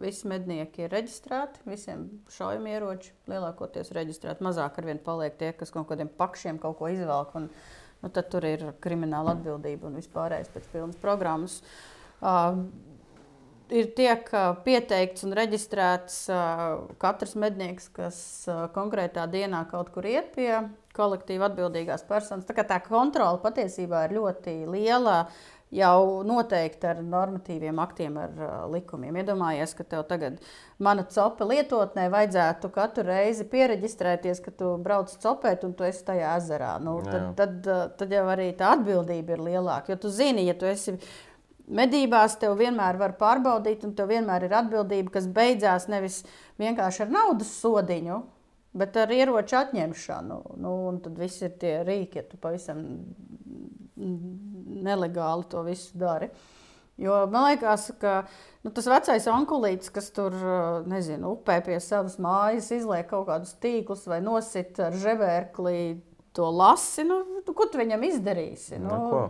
[0.00, 4.44] visi mednieki ir reģistrēti, visiem šaujamieroči lielākoties reģistrēti.
[4.44, 8.30] Mazāk ar vien paliek tie, kas kaut kādiem pakšiem kaut ko izvelk un nu, tad
[8.32, 11.60] tur ir krimināla atbildība un vispārējais pēc pilnas programmas.
[12.18, 12.64] Uh,
[13.74, 14.28] ir tiek
[14.64, 16.18] pieteikts un reģistrēts
[17.02, 18.18] katrs mednieks, kas
[18.74, 20.52] konkrētā dienā kaut kur iet pie
[20.98, 22.48] kolektīva atbildīgās personas.
[22.48, 25.22] Tā, tā kontrole patiesībā ir ļoti liela.
[25.68, 29.18] Jau noteikti ar normatīviem aktiem, ar uh, likumiem.
[29.20, 30.38] Iedomājies, ka tev tagad
[30.80, 36.30] mana copa lietotnē vajadzētu katru reizi pieregistrēties, ka tu brauc copēt un tu esi tajā
[36.40, 36.70] ezerā.
[36.80, 37.68] Nu, tad, tad,
[38.00, 39.92] tad jau arī tā atbildība ir lielāka.
[39.92, 40.96] Jo tu zini, ja tu esi
[41.68, 46.22] Medībās tev vienmēr var pārbaudīt, un tev vienmēr ir atbildība, kas beidzās nevis
[46.60, 48.22] vienkārši ar naudas sodiņu,
[48.78, 50.38] bet ar ieroču atņemšanu.
[50.62, 52.84] Nu, un tad viss ir tie rīki, ja tu pavisam
[54.88, 56.30] nelegāli to visu dari.
[56.98, 58.24] Jo man liekas, ka
[58.64, 60.34] nu, tas vecais onkulīts, kas tur
[60.90, 65.78] nezinu, upē pie savas mājas, izliek kaut kādus tīklus vai nosit ar ževērkli
[66.34, 68.80] to lasi, nu, ko tu viņam izdarīsi?
[68.82, 69.22] Nu, Neko.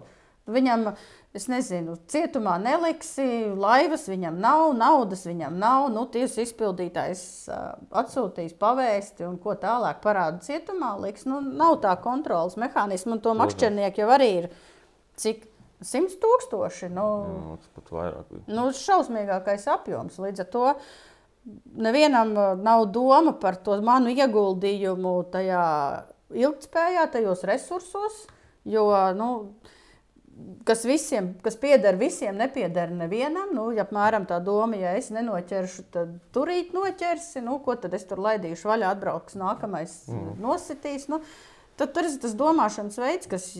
[0.49, 0.87] Viņam,
[1.37, 3.27] es nezinu, cietumā neliksi,
[3.59, 5.89] laivas viņam nav, naudas viņam nav.
[5.93, 7.23] Nu, Tiesas izpildītājs
[8.03, 10.95] atsūtīs pavēsti un ko tālāk parāda cietumā.
[11.05, 14.51] Liks, nu, nav tā kontrolas mehānisma, un to makšķernieku jau arī ir
[15.21, 15.45] cik
[15.85, 16.89] simts tūkstoši.
[16.91, 18.25] Nu, Jā, tas pat vairāk.
[18.33, 18.45] bija.
[18.57, 20.19] nu, šausmīgākais apjoms.
[20.19, 20.65] Līdz ar to
[21.79, 22.33] nevienam
[22.65, 25.63] nav doma par to manu ieguldījumu tajā
[26.35, 28.25] ilgspējā, tajos resursos.
[28.69, 29.29] Jo, nu,
[30.69, 33.53] kas visiem, kas pieder visiem, nepieder nevienam.
[33.57, 37.43] Nu, ja apmēram tā doma, ja es nenoķeršu, tad turīt noķersi.
[37.45, 40.37] Nu, ko tad es tur laidīšu vaļā, atbrauks nākamais, mm.
[40.45, 41.09] nositīs.
[41.13, 41.21] Nu,
[41.81, 43.51] tad tur ir tas domāšanas veids, kas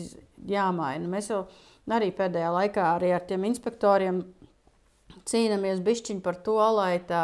[0.49, 1.09] jāmaina.
[1.11, 1.43] Mēs jau
[1.89, 4.23] arī pēdējā laikā arī ar tiem inspektoriem
[5.29, 7.23] cīnāmies bišķiņi par to, lai tā,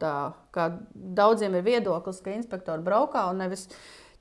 [0.00, 0.14] tā
[0.54, 3.68] kā daudziem ir viedoklis, ka inspektori braukā un nevis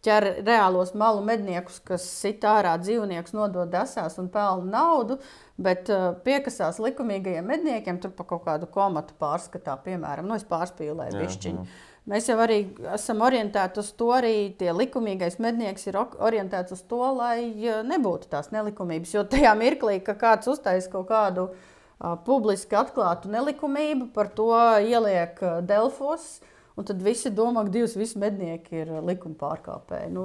[0.06, 5.20] ķer reālos malu medniekus, kas sit ārā dzīvniekus, nodod desās un pelna naudu,
[5.60, 11.20] bet uh, piekasās likumīgajiem medniekiem tur pa kaut kādu komatu pārskatā, piemēram, nu, es pārspīlēju
[11.20, 11.66] bišķiņu.
[12.10, 12.62] Mēs jau arī
[12.96, 17.52] esam orientēti uz to, arī tie likumīgais mednieks ir orientēts uz to, lai
[17.86, 19.12] nebūtu tās nelikumības.
[19.14, 25.44] Jo tajā mirklī, ka kāds uztaisīs kaut kādu uh, publiski atklātu nelikumību, par to ieliek
[25.44, 26.40] uh, Delfos.
[26.78, 30.12] Un tad visi domā, ka divas visi mednieki ir likuma pārkāpēji.
[30.16, 30.24] Nu,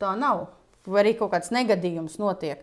[0.00, 0.48] tā nav.
[0.88, 2.62] Vai arī kaut kāds negadījums notiek.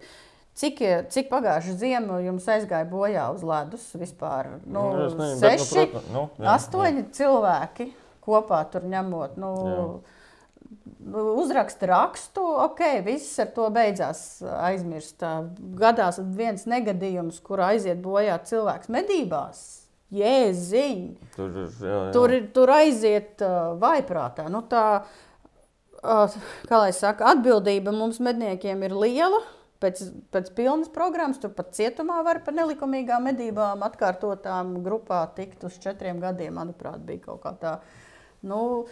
[0.55, 0.79] Cik,
[1.11, 4.53] cik pagājušā ziema jums aizgāja bojā uz ledus vispār?
[4.63, 7.89] Nu, Nu, nezinu, bet, nu, seši, protams, nu, jā, astoņi cilvēki
[8.23, 9.35] kopā tur ņemot.
[9.41, 9.51] Nu,
[11.03, 14.21] nu, uzraksta rakstu, ok, viss ar to beidzās
[14.63, 15.25] aizmirst.
[15.81, 19.65] Gadās viens negadījums, kur aiziet bojā cilvēks medībās.
[20.13, 21.05] Jēziņ!
[21.33, 21.99] Tur, jā, jā.
[22.13, 24.45] Tur, tur aiziet uh, vaiprātā.
[24.53, 24.85] Nu, tā,
[26.03, 26.35] uh,
[26.69, 29.41] kā lai saka, atbildība mums medniekiem ir liela.
[29.81, 35.75] Pēc, pēc pilnas programmas tur pat cietumā var par nelikumīgām medībām atkārtotām grupā tikt uz
[35.83, 36.55] četriem gadiem.
[36.55, 37.73] Manuprāt, bija kaut kā tā.
[38.45, 38.85] Nu,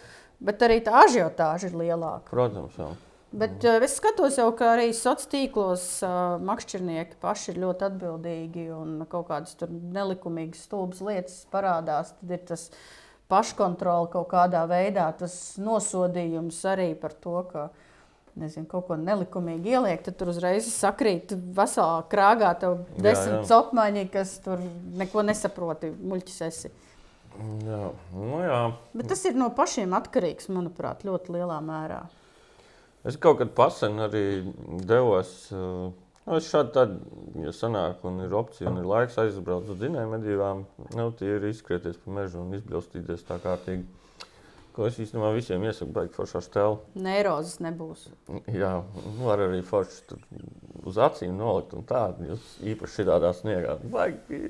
[0.44, 2.28] bet arī tā ažiotāža ir lielāka.
[2.34, 2.90] Protams, jā.
[3.34, 8.66] Bet uh, es skatos jau, ka arī sociālos tīklos uh, makšķernieki paši ir ļoti atbildīgi
[8.76, 12.12] un kaut kādas nelikumīgas, stulbas lietas parādās.
[12.20, 12.68] Tad ir tas
[13.32, 17.66] paškontrole kaut kādā veidā, tas nosodījums arī par to, ka
[18.38, 20.02] nezinu, kaut ko nelikumīgi ieliek.
[20.06, 24.62] Tad tur uzreiz sakrīt veselā krāgā, tev desmit copmaņi, kas tur
[25.00, 26.74] neko nesaproti, muļķis esi.
[27.66, 28.58] Jā, nu jā.
[28.94, 32.04] Bet tas ir no pašiem atkarīgs, manuprāt, ļoti lielā mērā.
[33.04, 34.24] Es kaut kad pasen arī
[34.88, 35.32] devos.
[35.52, 35.90] Uh,
[36.24, 36.94] nu, es šādi tad,
[37.42, 40.64] ja sanāk, un ir opcija, un ir laiks aizbraukt uz dzinēju medībām,
[40.96, 43.84] nu, tie ir izskrieties pa mežu un izbilstīties tā kārtīgi.
[44.74, 46.80] Ko es īstenībā visiem iesaku, beigt foršā stēlu.
[46.98, 48.08] Neirozes nebūs.
[48.50, 48.72] Jā,
[49.20, 50.24] var arī forši tur
[50.88, 52.26] uz acīm nolikt un tādu.
[52.32, 53.76] Jūs īpaši šādā sniegā.
[53.92, 54.40] Baigi,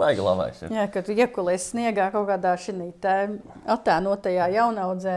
[0.00, 0.64] baigi labais.
[0.64, 0.72] Ja.
[0.80, 2.74] Jā, kad tu iekulies sniegā kaut kādā šī
[3.76, 5.14] attēlotajā jaunaudzē,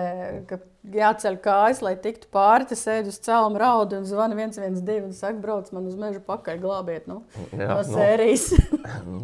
[0.52, 0.62] ka
[0.98, 5.40] jāceļ kājas, lai tiktu pāri, tas sēž uz cēluma raudu un zvana 112 un saka,
[5.44, 7.08] brauc man uz mežu pakaļ glābiet.
[7.10, 7.88] Nu, Jā, no nu.
[7.90, 8.50] sērijas.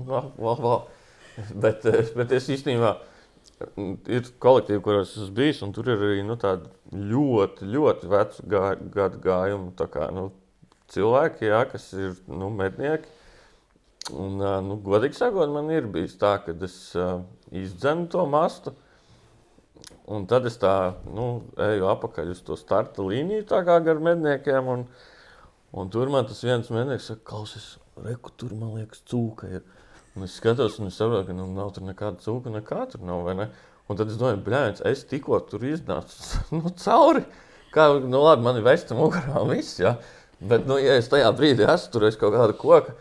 [0.08, 0.82] no, val, val.
[1.54, 2.96] Bet, eh, bet es īstenībā
[4.10, 9.22] ir kolektīvi, kuros esmu bijis, un tur ir arī nu, ļoti, ļoti veci gā, gadu
[9.24, 9.72] gājumi.
[9.78, 10.30] tā Kā, nu,
[10.94, 13.10] cilvēki, jā, kas ir nu, mednieki.
[14.16, 17.20] Un, ā, nu, godīgi sakot, man ir bijis tā, ka es uh,
[17.52, 18.74] izdzenu to mastu.
[20.08, 20.74] Un tad es tā
[21.12, 21.28] nu,
[21.60, 24.70] eju apakaļ uz to starta līniju, tā kā ar medniekiem.
[24.72, 24.86] Un,
[25.76, 27.74] un tur man tas viens mednieks saka, klausies,
[28.06, 29.66] reku, tur man liekas, cūka ir.
[30.16, 33.28] Un es skatos, un es saprotu, ka nu, nav tur nekāda cūka, nekā tur nav.
[33.36, 33.50] ne?
[33.88, 37.26] Un tad es domāju, blēņas, es tikko tur iznācu nu, cauri.
[37.76, 39.76] Kā, nu, labi, man ir vesta mugurā un viss.
[39.84, 39.98] Ja?
[40.40, 42.96] Bet, nu, ja es tajā brīdī esmu turējis kaut kādu koku,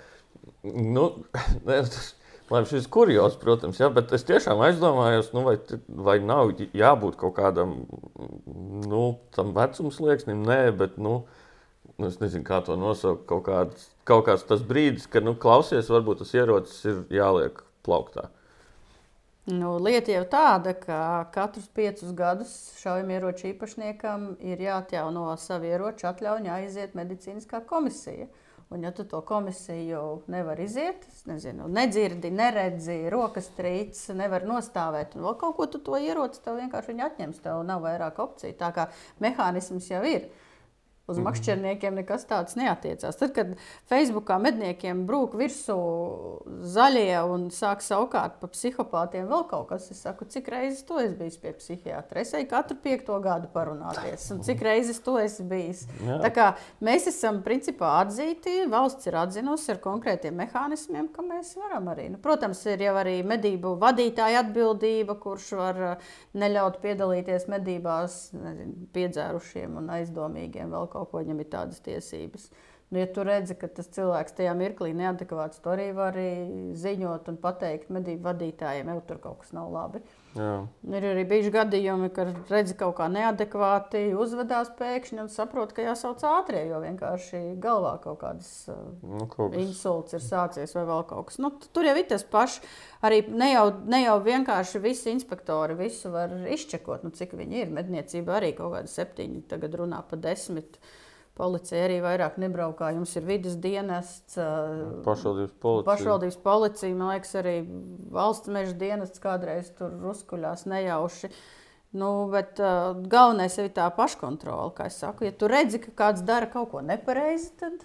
[0.75, 1.09] nu,
[1.69, 2.16] ne, tas,
[2.51, 5.57] man šis kurjos, protams, ja, bet es tiešām aizdomājos, nu, vai,
[5.89, 7.75] vai nav jābūt kaut kādam
[8.87, 9.03] nu,
[9.37, 10.45] tam vecumslieksnim.
[10.47, 11.19] Nē, bet, nu,
[11.99, 13.27] es nezinu, kā to nosaukt.
[13.31, 18.31] Kaut kāds, kaut kāds tas brīdis, kad, nu, klausies, varbūt tas ierocis ir jāliek plauktā.
[19.47, 26.51] Nu, lieta jau tāda, ka katrus piecus gadus šaujamieroču īpašniekam ir jāatjauno savu ieroču atļauju,
[26.51, 28.27] aiziet medicīniskā komisija.
[28.69, 35.23] Un, ja tu to komisiju nevar iziet, nezinu, nedzirdi, neredzi, rokas trīc, nevar nostāvēt, un
[35.29, 37.39] vēl kaut ko tu to ieroci, tev vienkārši atņems.
[37.45, 38.57] Tev nav vairāk opciju.
[38.59, 38.89] Tā kā
[39.23, 40.27] mehānisms jau ir.
[41.07, 41.29] Uz mhm.
[41.29, 43.19] makšķerniekiem nekas tāds neatiecās.
[43.21, 43.53] Tad, kad
[43.91, 45.77] Facebookā medniekiem brūk virsū
[46.75, 51.15] zaļie un sāk savukārt par psihopātiem vēl kaut kas, es saku, cik reizes to es
[51.15, 52.25] biju pie psihiatra.
[52.25, 55.77] Es eju katru piekto gadu parunāties, un cik reizes to es biju.
[56.23, 56.47] Tā kā
[56.85, 62.09] mēs esam principā atzīti, valsts ir atzinusi ar konkrētiem mehānismiem, ka mēs varam arī.
[62.13, 68.89] Nu, protams, ir jau arī medību vadītāja atbildība, kurš var uh, neļaut piedalīties medībās nezinu,
[68.97, 72.49] piedzērušiem un aizdomīgiem vēl kaut ko, viņam ir tādas tiesības.
[72.87, 76.15] Nu, ja tu redzi, ka tas cilvēks tajā mirklī ir neadekvāts, to arī var
[76.79, 80.05] ziņot un pateikt medību vadītājiem, jau tur kaut kas nav labi.
[80.37, 80.53] Jā.
[80.93, 86.23] Ir arī bijuši gadījumi, kad redzi kaut kā neadekvāti, uzvedās pēkšņi un saprot, ka jāsauc
[86.29, 91.41] ātrie, jo vienkārši galvā kaut kādas nu, kaut insults ir sācies vai vēl kaut kas.
[91.43, 92.61] Nu, tur jau ir tas pats.
[93.03, 97.75] Arī ne jau, ne jau vienkārši visi inspektori visu var izčekot, nu, cik viņi ir.
[97.75, 100.79] Medniecība arī kaut kāda septiņi, tagad runā pa desmit.
[101.37, 102.95] Policija arī vairāk nebraukā.
[102.97, 104.39] Jums ir vidas dienests,
[105.05, 105.89] pašvaldības policija.
[105.91, 107.59] Pašvaldības policija, man liekas, arī
[108.17, 111.31] valsts meža dienests kādreiz tur uzkuļās nejauši.
[111.97, 114.73] Nu, bet uh, galvenais ir tā paškontrole.
[114.77, 117.85] Kā es saku, ja tu redzi, ka kāds dara kaut ko nepareizi, tad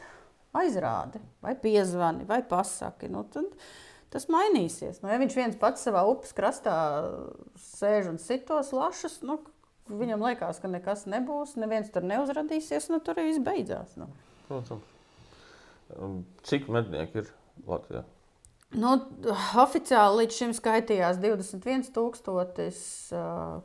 [0.58, 3.12] aizrādi, vai piezvani, vai pasaki.
[3.12, 3.52] Nu, tad,
[4.12, 5.04] tas mainīsies.
[5.04, 6.76] Nu, ja viņš viens pats savā upes krastā
[7.60, 9.42] sēž un sitos lašus, nu,
[9.90, 13.98] viņam liekas, ka nekas nebūs, neviens tur neuzradīsies, nu tur viss beidzās.
[14.00, 14.10] Nu.
[14.48, 14.98] Protams.
[15.98, 17.32] Um, cik mednieki ir
[17.68, 18.06] Latvijā?
[18.72, 18.94] Nu,
[19.60, 22.70] oficiāli līdz šim skaitījās 21,000.
[23.12, 23.60] Uh,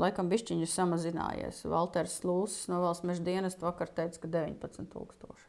[0.00, 1.62] laikam bišķiņš ir samazinājies.
[1.70, 5.46] Valters Lūsis no valsts meža dienesta vakar teica, ka 19,000.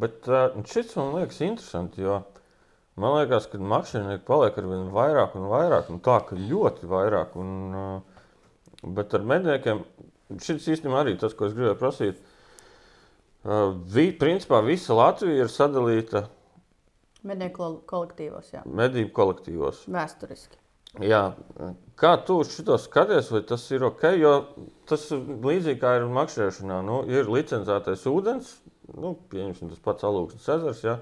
[0.00, 2.22] Bet uh, šis man liekas interesanti, jo
[3.00, 7.36] man liekas, ka makšķernieki paliek ar vien vairāk un vairāk, un tā, ka ļoti vairāk.
[7.40, 8.09] Un, uh,
[8.80, 9.82] Bet ar medniekiem
[10.38, 12.20] šis īstenībā arī tas, ko es gribēju prasīt.
[13.40, 16.26] Uh, vi, principā visa Latvija ir sadalīta
[17.26, 18.50] mednieku kolektīvos.
[18.54, 18.64] Jā.
[18.64, 19.84] Medību kolektīvos.
[19.92, 20.58] Vēsturiski.
[21.06, 21.22] Jā.
[22.00, 24.04] Kā tu šo skaties, vai tas ir ok?
[24.18, 24.32] Jo
[24.90, 26.80] tas līdzīgi kā ir makšķerēšanā.
[26.86, 28.56] Nu, ir licencētais ūdens,
[28.96, 30.82] nu, pieņemsim tas pats alūksnes ezers.
[30.86, 30.96] Ja?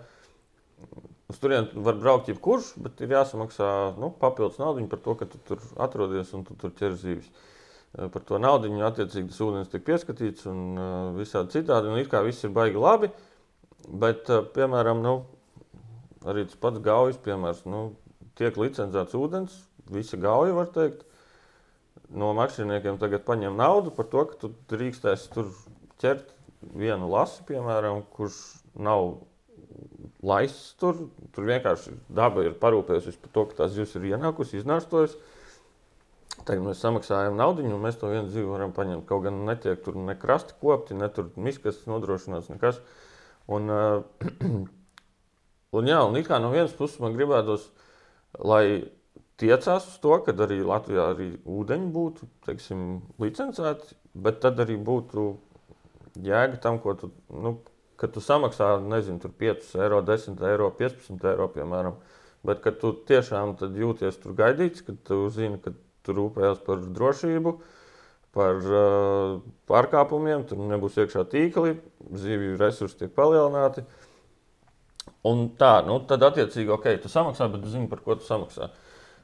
[1.28, 5.40] Uz turieni var braukt jebkurš, bet ir jāsamaksā nu, papildus naudu par to, ka tu
[5.48, 7.30] tur atrodies un tu tur ķer zīves.
[7.32, 7.47] Uh,
[7.96, 8.70] par to naudu.
[8.86, 11.90] Attiecīgi tas ūdens tiek pieskatīts un uh, visādi citādi.
[11.90, 13.10] Un it kā viss ir baigi labi,
[13.88, 15.14] bet, uh, piemēram, nu,
[16.28, 17.64] arī tas pats gaujas piemērs.
[17.70, 17.90] Nu,
[18.38, 19.60] tiek licencēts ūdens,
[19.92, 21.04] visa gauja var teikt.
[22.08, 25.50] No makšķerniekiem tagad paņem naudu par to, ka tu drīkstēsi tur
[26.00, 26.30] ķert
[26.78, 28.38] vienu lasi, piemēram, kurš
[28.80, 29.18] nav
[30.24, 31.08] laists tur.
[31.34, 35.20] Tur vienkārši daba ir parūpējusies par to, ka tās zivs ir ienākusi, iznārstojusi.
[36.48, 39.04] Tagad mēs samaksājam naudu, un mēs to vienu dzīvi varam paņemt.
[39.08, 42.80] Kaut gan netiek tur ne krasti kopti, ne tur miskas nodrošināts, nekas.
[43.52, 44.30] Un, uh,
[45.76, 47.66] un, jā, un kā no vienas puses man gribētos,
[48.40, 48.88] lai
[49.38, 52.86] tiecās uz to, ka arī Latvijā arī ūdeņi būtu teiksim,
[53.22, 55.28] licencēti, bet tad arī būtu
[56.24, 57.58] jēga tam, ko tu, nu,
[58.00, 62.00] tu samaksā, nezinu, 5 eiro, 10 eiro, 15 eiro, piemēram,
[62.46, 65.74] bet kad tu tiešām jūties tur gaidīts, kad tu zini, ka
[66.06, 67.54] tur rūpējās par drošību,
[68.36, 69.38] par uh,
[69.70, 71.76] pārkāpumiem, tur nebūs iekšā tīkli,
[72.22, 73.84] zivju resursi tiek palielināti.
[75.26, 78.70] Un tā, nu, tad attiecīgi, ok, tu samaksā, bet tu zini, par ko tu samaksā.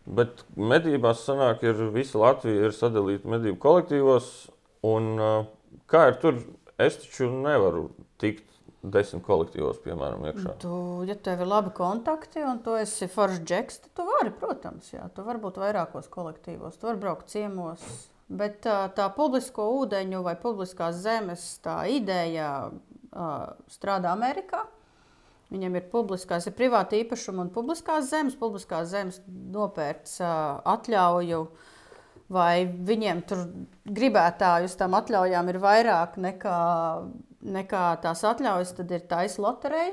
[0.04, 4.32] Bet medībās sanāk, ir visa Latvija ir sadalīta medību kolektīvos,
[4.84, 5.36] un uh,
[5.90, 6.42] kā ir tur,
[6.82, 7.88] es taču nevaru
[8.20, 8.53] tikt
[8.92, 10.56] desmit kolektīvos, piemēram, iekšā.
[10.62, 14.90] Tu, ja tev ir labi kontakti un tu esi foršs džeks, tad tu vari, protams,
[14.92, 17.84] jā, tu vari būt vairākos kolektīvos, tu vari braukt ciemos.
[18.28, 22.70] Bet tā, tā publisko ūdeņu vai publiskās zemes tā ideja
[23.70, 24.64] strādā Amerikā.
[25.52, 28.34] Viņiem ir publiskās, ir privāta īpašuma un publiskās zemes.
[28.40, 31.42] Publiskās zemes nopērts atļauju,
[32.32, 33.44] vai viņiem tur
[33.84, 36.58] gribētāju uz tām atļaujām ir vairāk nekā
[37.44, 39.92] nekā tās atļaujas, tad ir taisa loterija.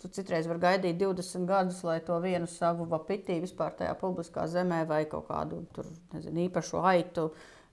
[0.00, 4.86] Tu citreiz vari gaidīt 20 gadus, lai to vienu savu vapitī vispār tajā publiskā zemē
[4.88, 7.26] vai kaut kādu tur, nezinu, īpašu aitu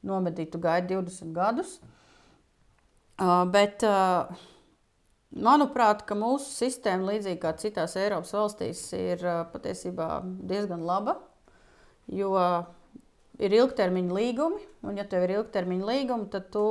[0.08, 1.78] nomedītu, gaidi 20 gadus.
[3.18, 4.28] Uh, bet, uh,
[5.32, 10.20] manuprāt, mūsu sistēma, līdzīgi kā citās Eiropas valstīs, ir uh, patiesībā
[10.52, 11.16] diezgan laba.
[12.12, 12.36] Jo
[13.40, 16.68] ir ilgtermiņa līgumi, un, ja tev ir ilgtermiņa līgumi, tad tu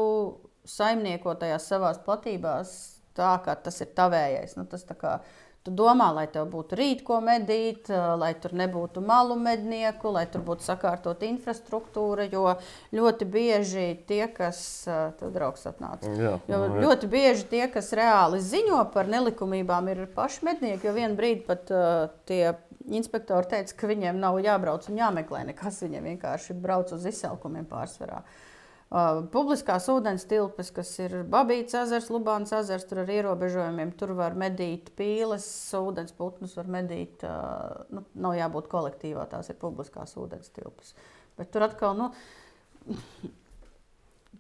[0.69, 2.77] saimnieko tajās savās platībās
[3.17, 4.57] tā, kā tas ir tavējais.
[4.59, 5.19] Nu, tas tā kā
[5.67, 10.45] Tu domā, lai tev būtu rīt, ko medīt, lai tur nebūtu malu mednieku, lai tur
[10.47, 12.29] būtu sakārtot infrastruktūra.
[12.31, 12.53] Jo
[12.95, 14.61] ļoti bieži tie, kas
[15.19, 16.71] tev draugs atnāca, jā, jo jā.
[16.87, 20.87] ļoti bieži tie, kas reāli ziņo par nelikumībām, ir paši mednieki.
[20.87, 22.55] Jo vienā brīdī pat uh, tie
[22.87, 25.83] inspektori teica, ka viņiem nav jābrauc un jāmeklē nekas.
[25.83, 28.23] Viņiem vienkārši brauc uz izsalkumiem pārsvarā.
[28.23, 28.56] Uh,
[29.35, 33.91] publiskās ūdens tilpes, kas ir Babīts ezers, Lubāns ezers, tur ar ierobežojumiem.
[33.99, 37.25] Tur var medīt pīles, ūdens putnus var medīt.
[37.27, 40.95] Uh, nu, nav jābūt kolektīvā, tās ir publiskās ūdens tilpes.
[41.37, 42.13] Bet tur atkal, nu,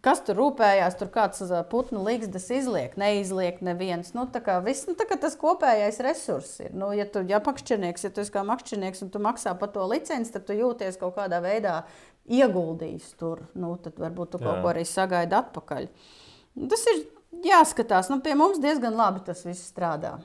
[0.06, 4.12] kas tur rūpējās, tur kāds putnu līgstas izliek, neizliek neviens.
[4.14, 6.70] Nu, kā viss, nu, kā tas kopējais resurss ir.
[6.76, 9.90] Nu, ja tu ja makšķernieks, ja tu esi kā makšķernieks un tu maksā par to
[9.90, 11.80] licenci, tad tu jūties kaut kādā veidā
[12.28, 14.46] ieguldījis tur, nu, tad varbūt tu Jā.
[14.46, 15.88] kaut ko arī sagaidi atpakaļ.
[16.70, 17.04] Tas ir
[17.46, 18.10] jāskatās.
[18.10, 20.16] Nu, pie mums diezgan labi tas viss strādā.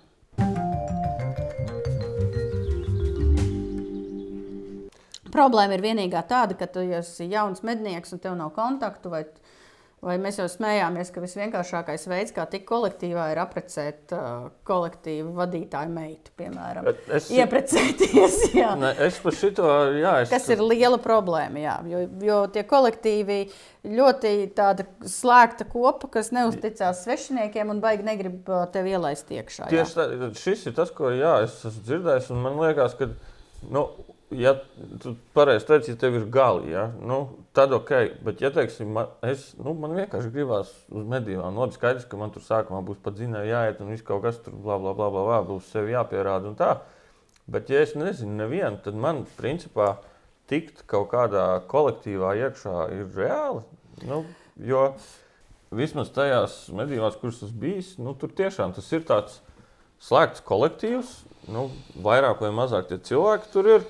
[5.32, 9.24] Problēma ir vienīgā tāda, ka tu esi jauns mednieks un tev nav kontaktu, vai
[10.02, 15.92] Vai mēs jau smējāmies, ka visvienkāršākais veids, kā tikt kolektīvā, ir apprecēt uh, kolektīvu vadītāju
[15.94, 16.88] meitu, piemēram.
[17.06, 18.40] Es, Ieprecēties.
[18.58, 18.72] Jā.
[18.82, 19.68] Ne, es par šito,
[20.02, 20.16] jā.
[20.24, 20.32] Es...
[20.34, 21.76] Kas ir liela problēma, jā.
[21.92, 23.38] Jo, jo tie kolektīvi
[23.94, 29.70] ļoti tāda slēgta kopa, kas neusticās svešiniekiem un baigi negrib uh, tevi ielaist iekšā.
[29.70, 29.86] Jā.
[29.86, 33.12] Tieši tā, šis ir tas, ko jā, es esmu dzirdējis, un man liekas, ka.
[33.70, 33.86] Nu,
[34.32, 34.54] ja
[35.04, 36.86] tu pareizi teici, ja tev ir gali, ja?
[37.04, 37.22] nu,
[37.56, 37.92] tad ok.
[38.26, 42.20] Bet, ja teiksim, man, es, nu, man vienkārši gribās uz medībām, nu, labi, skaidrs, ka
[42.20, 45.10] man tur sākumā būs pat zinājumi jāiet, un viss kaut kas tur, bla, bla, bla,
[45.14, 46.76] bla, bla būs sev jāpierāda un tā.
[47.52, 49.96] Bet, ja es nezinu, nevienu, tad man, principā,
[50.52, 53.64] tikt kaut kādā kolektīvā iekšā ir reāli.
[54.08, 54.24] Nu,
[54.60, 54.90] jo
[55.76, 59.40] vismaz tajās medībās, kuras tas bijis, nu, tur tiešām tas ir tāds
[60.04, 61.14] slēgts kolektīvs.
[61.52, 61.70] Nu,
[62.04, 63.88] vairāk vai mazāk tie cilvēki tur ir.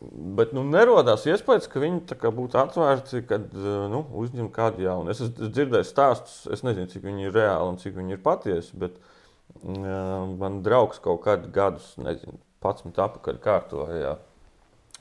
[0.00, 3.50] Bet nu, nerodās iespējas, ka viņi būtu atvērti, kad
[3.92, 5.12] nu, uzņem kādu jaunu.
[5.12, 8.78] Es esmu dzirdējis stāstus, es nezinu, cik viņi ir reāli un cik viņi ir patiesi.
[8.80, 14.14] Bet uh, man draugs kaut kādu gadus, nezinu, 11 apakaļ kārtoja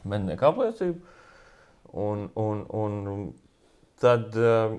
[0.04, 1.16] mednieku apliecību.
[2.04, 3.30] Un, un, un
[4.04, 4.76] tad uh,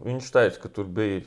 [0.00, 1.26] viņš teica, ka tur bija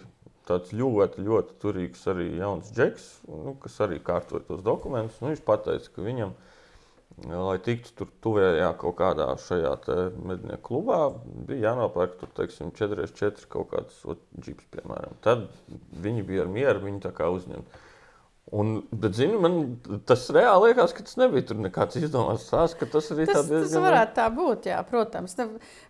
[0.50, 5.22] tāds ļoti, ļoti turīgs arī jauns džeks, nu, kas arī kārtoja tos dokumentus.
[5.22, 6.58] Nu, viņš teica, ka viņam ir
[7.28, 9.76] lai tiktu tur tuvējā kaut kādā šajā
[10.18, 11.00] mednieku klubā,
[11.48, 14.02] bija jānopērk tur, teiksim, 4x4 kaut kāds
[14.40, 15.18] džips, piemēram.
[15.26, 15.48] Tad
[16.04, 17.80] viņi bija ar mieru, viņi tā kā uzņemt.
[18.52, 19.54] Un, bet, zini, man
[20.10, 23.70] tas reāli liekas, ka tas nebija tur nekāds izdomāts stāsts, ka tas arī tas, diezgan...
[23.70, 25.38] tas varētu tā būt, jā, protams.
[25.38, 25.46] Ne,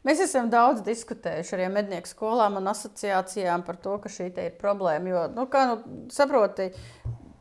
[0.05, 5.10] mēs esam daudz diskutējuši arī mednieku skolām un asociācijām par to, ka šī ir problēma.
[5.10, 5.79] Jo, nu, kā nu,
[6.13, 6.69] saproti,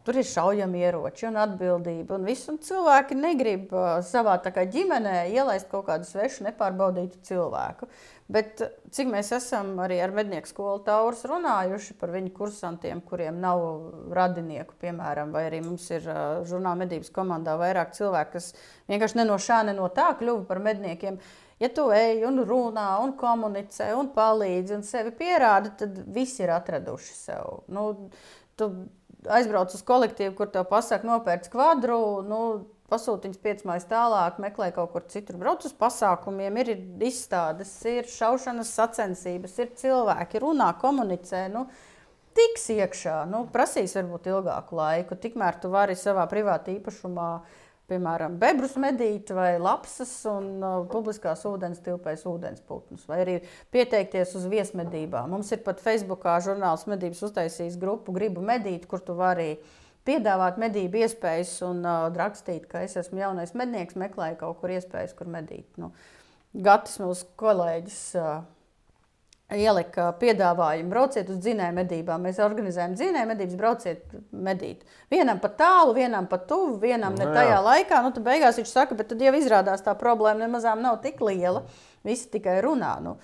[0.00, 2.16] Tur ir šaujami ieroči un atbildība.
[2.16, 7.88] Un visu, un cilvēki negrib uh, savā ģimenē ielaist kaut kādu svešu, nepārbaudītu cilvēku.
[8.32, 8.62] Bet
[8.94, 13.60] cik mēs esam arī ar mednieku skolu taurus runājuši par viņu kursantiem, kuriem nav
[14.16, 18.54] radinieku, piemēram, vai arī mums ir uh, žurnāla medības komandā vairāk cilvēku, kas
[18.88, 21.18] vienkārši ne no šā, ne no tā kļuva par medniekiem.
[21.60, 26.54] Ja tu ej un runā, un komunicē, un palīdzi, un sevi pierādi, tad visi ir
[26.54, 27.66] atraduši sev.
[27.68, 27.90] Nu,
[28.56, 28.70] tu,
[29.28, 32.02] aizbrauc uz kolektīvu, kur te pasaka, nopērc kvadru.
[32.26, 32.42] Nu,
[32.90, 36.72] Pasūta viņas piecas mājas tālāk, meklē kaut kur citur, brauc uz pasākumiem, ir
[37.06, 41.44] izstādes, ir šaušanas sacensības, ir cilvēki, runā, komunicē.
[41.54, 41.68] Nu,
[42.34, 45.20] tiks iekšā, nu, prasīs varbūt ilgāku laiku.
[45.22, 51.42] Tikmēr tu vari savā privātā īpašumā uh, piemēram, bebrus medīt vai lapsas un uh, publiskās
[51.48, 53.36] ūdens tilpēs ūdensputnus, vai arī
[53.74, 55.30] pieteikties uz viesmedībām.
[55.34, 59.56] Mums ir pat Facebookā žurnāls medības uztaisījis grupu Gribu medīt, kur tu vari
[60.08, 65.14] piedāvāt medību iespējas un uh, rakstīt, ka es esmu jaunais mednieks, meklēju kaut kur iespējas,
[65.18, 65.68] kur medīt.
[65.80, 65.92] Nu,
[66.50, 68.40] Gatis, mūsu kolēģis, uh,
[69.56, 72.24] ielika piedāvājumu, brauciet uz dzinēju medībām.
[72.26, 74.86] Mēs organizējam dzinēju medības, brauciet medīt.
[75.12, 77.60] Vienam pat tālu, vienam pat tuvu, vienam ne nu tajā jā.
[77.66, 78.00] laikā.
[78.04, 81.64] Nu, tad beigās viņš saka, bet tad jau izrādās tā problēma nemazām nav tik liela.
[82.06, 82.96] Visi tikai runā.
[83.04, 83.18] Nu,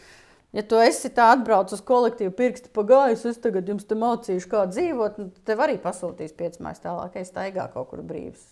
[0.56, 4.62] Ja tu esi tā atbrauc uz kolektīvu pirkstu pagājus, es tagad jums te mācīšu, kā
[4.70, 8.44] dzīvot, nu, tev arī pasūtīs piecas mājas tālāk, es staigā kaut kur brīvs,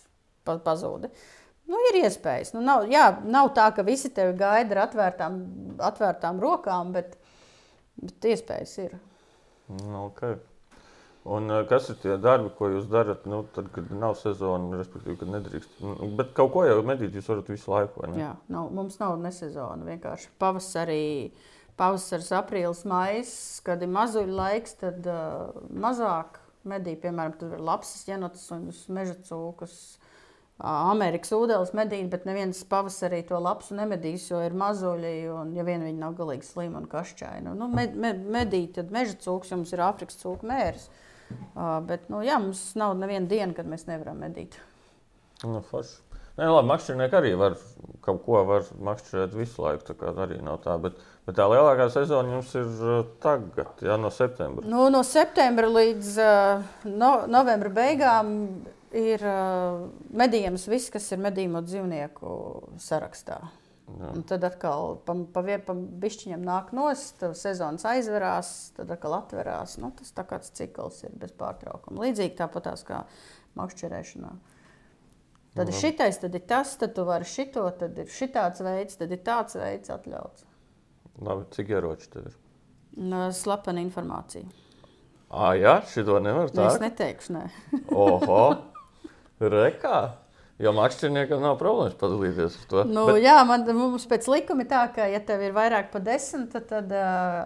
[0.45, 1.09] pa, pazūdi.
[1.65, 2.51] Nu, ir iespējas.
[2.53, 5.39] Nu, nav, jā, nav tā, ka visi tevi gaida ar atvērtām,
[5.87, 7.15] atvērtām rokām, bet,
[8.01, 8.99] bet iespējas ir.
[9.69, 10.37] Nu, okay.
[11.25, 15.17] Un, eh, kas ir tie darbi, ko jūs darat, nu, tad, kad nav sezona, respektīvi,
[15.23, 15.79] kad nedrīkst?
[15.81, 18.05] Nu, bet kaut ko jau medīt jūs varat visu laiku.
[18.19, 19.87] Jā, nav, mums nav ne sezona.
[19.89, 21.07] Vienkārši pavasarī,
[21.81, 23.33] pavasaris, aprīlis, maijs,
[23.65, 26.37] kad ir mazuļu laiks, tad uh, mazāk
[26.69, 29.79] medī, piemēram, tur ir lapsas, jenotas un meža cūkas.
[30.63, 35.83] Amerikas ūdens medīt, bet neviens pavasarī to lapsu nemedīs, jo ir mazuļi, un ja vien
[35.83, 37.51] viņi nav galīgi slimi un kašķaini.
[37.59, 40.87] Nu, med, med, medīt, tad meža cūks jums ir Āfrikas cūku mērs.
[41.57, 44.55] Uh, bet nu, jā, mums nav neviena diena, kad mēs nevaram medīt.
[45.43, 46.05] Nu, forši.
[46.35, 47.53] Nē, labi, makšķernieki arī var
[48.03, 48.41] kaut ko
[48.83, 49.95] makšķerēt visu laiku.
[49.95, 50.75] Tā arī nav tā.
[50.83, 50.97] Bet,
[51.27, 54.67] bet tā lielākā sezona jums ir tagad, jā, no septembra.
[54.67, 58.33] Nu, no septembra līdz uh, no, novembra beigām
[58.95, 59.85] ir uh,
[60.15, 62.31] medījums viss, kas ir medījumu dzīvnieku
[62.81, 63.43] sarakstā.
[64.25, 65.75] Tad atkal pa, pa, pa
[66.41, 69.77] nāk nost, sezonas aizverās, tad atkal atverās.
[69.77, 72.07] Nu, tas tā kāds cikls ir bez pārtraukuma.
[72.07, 73.03] Līdzīgi tāpatās kā
[73.59, 74.33] makšķerēšanā.
[75.55, 79.13] Tad ir šitais, tad ir tas, tad tu vari šito, tad ir šitāds veids, tad
[79.13, 80.49] ir tāds veids atļauts.
[81.23, 82.37] Labi, cik ieroči tev ir?
[83.37, 84.49] Slepena informācija.
[85.29, 86.67] Ah, jā, šito nevar tā.
[86.73, 87.49] Es neteikšu, nē.
[87.93, 88.41] Oho!
[89.41, 89.97] Rekā.
[90.61, 92.83] Jo makšķerniekam nav problēmas padalīties ar to.
[92.87, 93.17] Nu, bet...
[93.25, 96.69] Jā, man, mums pēc likuma ir tā, ka, ja tev ir vairāk par desmit, tad,
[96.69, 96.93] tad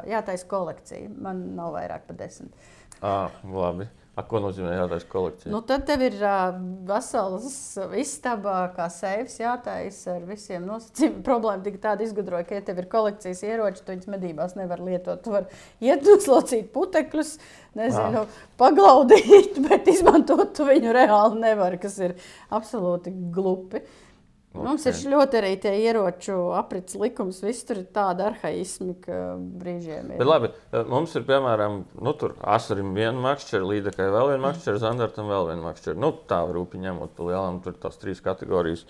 [0.05, 1.09] jātaisa kolekcija.
[1.17, 2.53] Man nav vairāk par desmit.
[3.01, 3.89] Ah, labi.
[4.19, 5.51] A, ko nozīmē jātaisa kolekcija?
[5.53, 6.57] Nu, tad tev ir uh,
[6.89, 7.53] vesels
[8.01, 11.21] istaba, kā seifs jātaisa ar visiem nosacījumiem.
[11.23, 15.23] Problēma tikai tāda izgudroja, ka, ja tev ir kolekcijas ieroči, tu viņus medībās nevar lietot.
[15.23, 17.37] Tu vari iet uzlocīt putekļus,
[17.79, 18.43] nezinu, ah.
[18.59, 22.17] paglaudīt, bet izmantot tu viņu reāli nevar, kas ir
[22.59, 23.85] absolūti glupi.
[23.85, 24.05] Uh,
[24.49, 24.65] Okay.
[24.65, 30.07] Mums ir ļoti arī tie ieroču aprits likums, viss tur ir tāda arhaismi, ka brīžiem
[30.09, 30.17] ir.
[30.17, 30.49] Bet labi,
[30.89, 35.67] mums ir piemēram, nu tur asarim viena makšķera, līdekai vēl viena makšķera, zandartam vēl viena
[35.67, 36.01] makšķera.
[36.01, 38.87] Nu tā rūpi ņemot pa lielām, tur tās trīs kategorijas.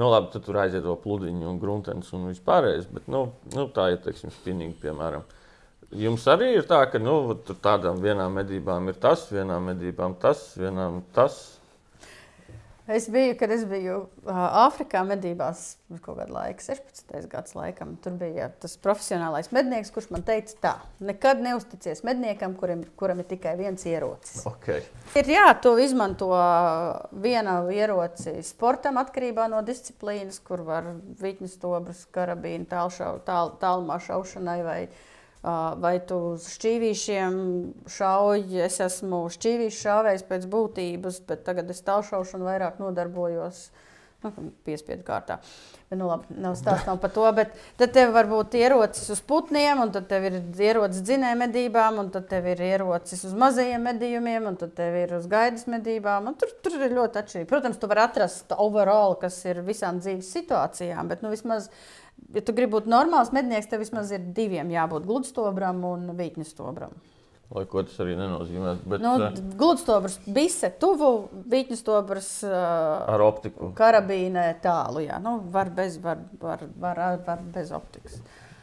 [0.00, 3.92] Nu labi, tad tur aiziet to pludiņu un gruntens un vispārējais, bet nu, nu tā
[3.94, 5.22] ir, teiksim, spinīgi, piemēram.
[6.02, 11.04] Jums arī ir tā, ka nu, tādām vienām medībām ir tas, vienām medībām tas, vienām
[11.14, 11.59] tas.
[12.86, 17.12] Es biju, kad es biju Āfrikā medībās, kaut kādā laikā, 16.
[17.30, 17.92] gadsimta laikam.
[18.02, 20.72] Tur bija tas profesionālais mednieks, kurš man teica, tā,
[21.04, 24.42] nekad neusticies medniekam, kuram, kuram ir tikai viens ierocis.
[24.48, 24.82] Okay.
[25.18, 26.32] Ir jā, tu izmanto
[27.22, 33.56] vienu ieroci sportam, atkarībā no disciplīnas, kur var vitņu stobrus, karabīnu, tālšau, tāl,
[34.00, 35.08] šaušanai vai ne
[35.42, 37.36] vai tu uz šķīvīšiem
[37.88, 38.64] šauji.
[38.66, 43.70] Es esmu šķīvīšu šāvējs pēc būtības, bet tagad es tālšaušanu vairāk nodarbojos.
[44.20, 45.38] Nu, piespiedu kārtā.
[45.88, 47.22] Bet, nu, labi, nav stāstām par to.
[47.32, 52.02] Bet tad tev var būt ierocis uz putniem, un tad tev ir ierocis dzinēja medībām,
[52.02, 56.28] un tad tev ir ierocis uz mazajiem medījumiem, un tad tev ir uz gaidas medībām.
[56.36, 57.48] Tur, tur ir ļoti atšķirīgi.
[57.48, 61.70] Protams, tu vari atrast overall, kas ir visām dzīves situācijām, bet nu, vismaz
[62.34, 66.94] ja tu gribi būt normāls mednieks, tev vismaz ir diviem jābūt gludstobram un vītņastobram.
[67.50, 68.76] Lai ko tas arī nenozīmē.
[68.86, 71.08] Bet, nu, uh, gludstobrs bise tuvu,
[71.50, 72.52] vītņastobrs uh,
[73.10, 73.72] ar optiku.
[73.78, 75.18] Karabīnē tālu, jā.
[75.22, 78.20] Nu, var, bez, var, var, var, var bez optikas.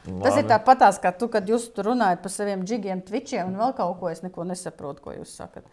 [0.08, 0.22] Labi.
[0.24, 3.74] Tas ir tāpatās, kā tu, kad jūs tur runājat par saviem džigiem, twitchiem un vēl
[3.76, 5.68] kaut ko, es neko nesaprotu, ko jūs sakat.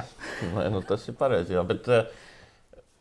[0.52, 2.04] Nē, nu, tas ir pareizi, jā, bet uh,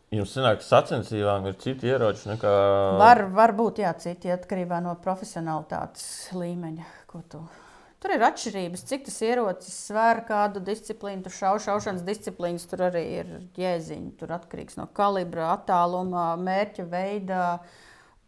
[0.08, 2.52] Jums sanāk, ka sacensībām ir citi ieroči nekā.
[2.96, 6.86] Var, var būt, jā, citi atkarībā no profesionālitātes līmeņa.
[7.28, 7.42] Tu...
[8.00, 13.02] Tur ir atšķirības, cik tas ierocis svēr kādu disciplīnu, tur šau, šaušanas disciplīnas, tur arī
[13.18, 14.14] ir jēziņi.
[14.22, 17.42] Tur atkarīgs no kalibra, attāluma, mērķa veida.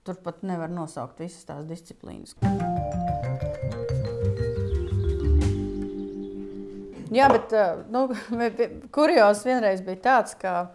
[0.03, 2.35] Tur pat nevar nosaukt visas tās disciplīnas.
[7.15, 7.55] Jā, bet
[7.93, 8.03] nu,
[8.99, 10.65] kurjos vienreiz bija tāds, ka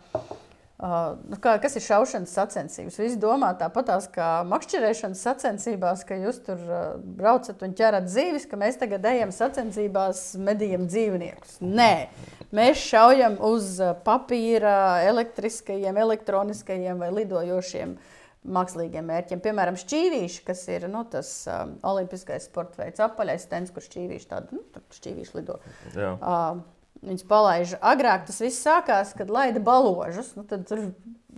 [0.85, 2.99] Uh, nu kā, kas ir šaušanas sacensības?
[3.01, 6.82] Visi domā tāpatās kā makšķerēšanas sacensībās, ka jūs tur uh,
[7.16, 11.62] braucat un ķerat zīves, ka mēs tagad ejam sacensībās, medījam dzīvniekus.
[11.64, 12.11] Nē,
[12.53, 17.97] mēs šaujam uz papīra, elektriskajiem, elektroniskajiem vai lidojošiem
[18.45, 19.41] mākslīgiem mērķiem.
[19.41, 24.61] Piemēram, šķīvīši, kas ir nu, tas um, olimpiskais sporta veids, apaļais stends, kur šķīvīši tādu
[24.61, 25.57] nu, šķīvīši lido.
[25.97, 26.12] Jā.
[26.20, 26.74] Uh,
[27.05, 27.77] Viņus palaiž.
[27.85, 30.33] Agrāk tas viss sākās, kad laida baložus.
[30.39, 30.87] Nu, tad tur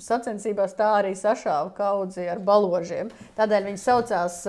[0.03, 3.11] sacensībās tā arī sašāva kaudzi ar baložiem.
[3.39, 4.43] Tādēļ viņi saucās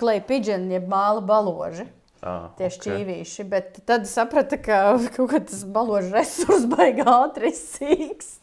[0.00, 1.88] klei pigeon, jeb māla baloži.
[2.20, 2.74] Ah, Tie ok.
[2.74, 4.80] šķīvīši, bet tad saprata, ka
[5.16, 8.42] kaut kā tas balāžas resurs baigā ātri sīkst.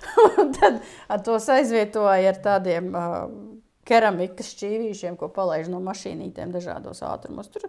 [0.56, 0.80] Tad
[1.26, 3.26] tos aizvietoja ar tādiem uh,
[3.88, 7.52] keramikas šķīvīšiem, ko palaiž no mašīnītēm dažādos ātrumos.
[7.52, 7.68] Tur,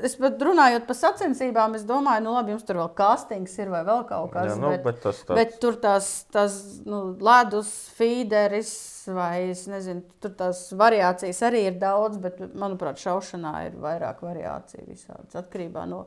[0.00, 3.82] es pat runājot par sacensībām, es domāju, nu labi, jums tur vēl kastings ir vai
[3.84, 7.70] vēl kaut kas Jā, nu, bet, bet tas tāds- bet tur tās, tās nu, ledus,
[7.98, 8.72] feederis
[9.12, 14.86] vai es nezinu, tur tās variācijas arī ir daudz, bet manuprāt, šaušanā ir vairāk variāciju
[14.88, 16.06] visādas atkarībā no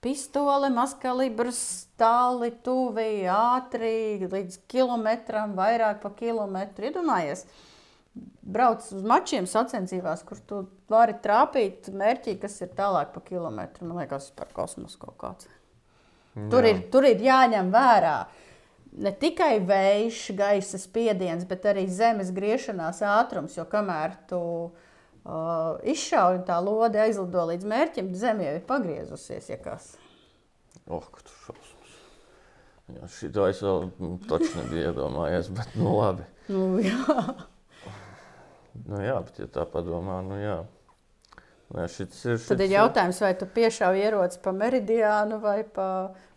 [0.00, 6.88] pistole, mazkalibrs, tāli, tuvi, ātri, līdz kilometram, vairāk pa kilometru.
[6.88, 7.44] Iedomājies,
[8.42, 13.86] brauc uz mačiem sacensībās, kur tu vari trāpīt mērķī, kas ir tālāk pa kilometru.
[13.88, 15.50] Man liekas, tas ir par kosmosu kaut kāds.
[16.50, 16.74] Tur Jā.
[16.74, 18.16] ir, tur ir jāņem vērā
[18.98, 23.56] ne tikai vējš, gaisa spiediens, bet arī zemes griešanās ātrums.
[23.58, 24.40] Jo kamēr tu
[24.70, 29.52] uh, izšauji un tā lode aizlido līdz mērķim, zeme jau ir pagriezusies.
[29.52, 29.92] Ja kas.
[30.90, 31.76] Oh, tu šausmas.
[32.90, 33.86] Jā, šito es vēl
[34.26, 36.26] taču nebiju iedomājies, bet nu labi.
[36.50, 37.49] Nu, jā.
[38.86, 40.58] Nu jā, bet ja tā padomā, nu jā.
[41.70, 45.86] Nē, šits ir, Tad ir šits jautājums, vai tu piešāvi ieroci pa meridiānu vai pa,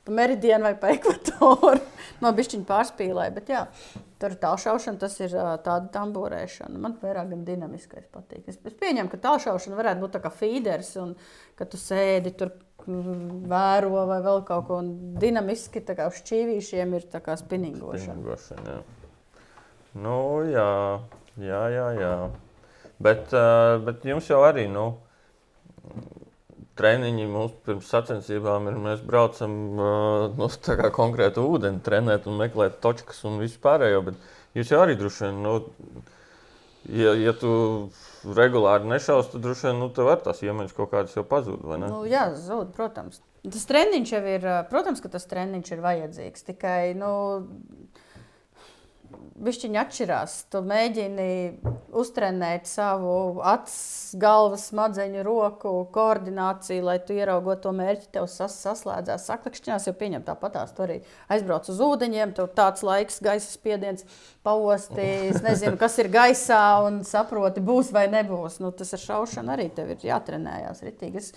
[0.05, 1.79] pa meridiānu vai pa ekvatoru.
[2.23, 3.61] No bišķiņa pārspīlēja, bet jā,
[4.21, 5.33] tur tālšaušana tas ir
[5.65, 6.79] tāda tamborēšana.
[6.79, 8.45] Man vairāk gan dinamiskais patīk.
[8.47, 11.15] Es, es pieņemu, ka tālšaušana varētu būt tā kā feeders un
[11.59, 12.53] ka tu sēdi tur
[12.85, 14.79] mm, vēro vai vēl kaut ko.
[14.85, 18.13] Un dinamiski tā kā uz šķīvīšiem ir tā kā spinningošana.
[18.13, 19.03] Spinningošana, jā.
[20.05, 20.15] Nu,
[20.47, 20.69] jā,
[21.41, 21.87] jā, jā.
[21.99, 22.13] jā.
[23.03, 24.91] Bet, uh, bet jums jau arī, nu,
[26.79, 30.49] treniņi mums pirms sacensībām ir, mēs braucam uh, nu,
[30.99, 35.43] konkrētu ūdeni, trenēt un meklēt točkas un visu pārējo, bet jūs jau arī droši vien,
[35.45, 35.57] nu,
[36.89, 37.53] ja, ja tu
[38.23, 41.65] regulāri nešaus, tad droši vien, nu, tev var tās iemaņas kaut kādas jau pazūd?
[41.83, 43.21] Nu, jā, zūd, protams.
[43.43, 46.45] Tas treniņš jau ir, ā, protams, ka tas treniņš ir vajadzīgs.
[46.47, 47.09] Tikai, nu,
[49.43, 50.33] Višķiņa atšķirās.
[50.53, 51.27] Tu mēģini
[51.99, 53.73] uztrenēt savu acu,
[54.21, 59.25] galvas, smadzeņu, roku koordināciju, lai tu ieraugot to mērķi, tev sas, saslēdzās.
[59.29, 60.75] Saktakšķinās jau pieņem tāpatās.
[60.75, 60.99] Tu arī
[61.33, 64.05] aizbrauc uz ūdeņiem, tev tāds laiks, gaisa spiediens,
[64.45, 68.61] pausti, es nezinu, kas ir gaisā un saproti, būs vai nebūs.
[68.63, 71.23] Nu, tas ar šaušanu arī tev ir jātrenējās ritīgi.
[71.23, 71.33] Es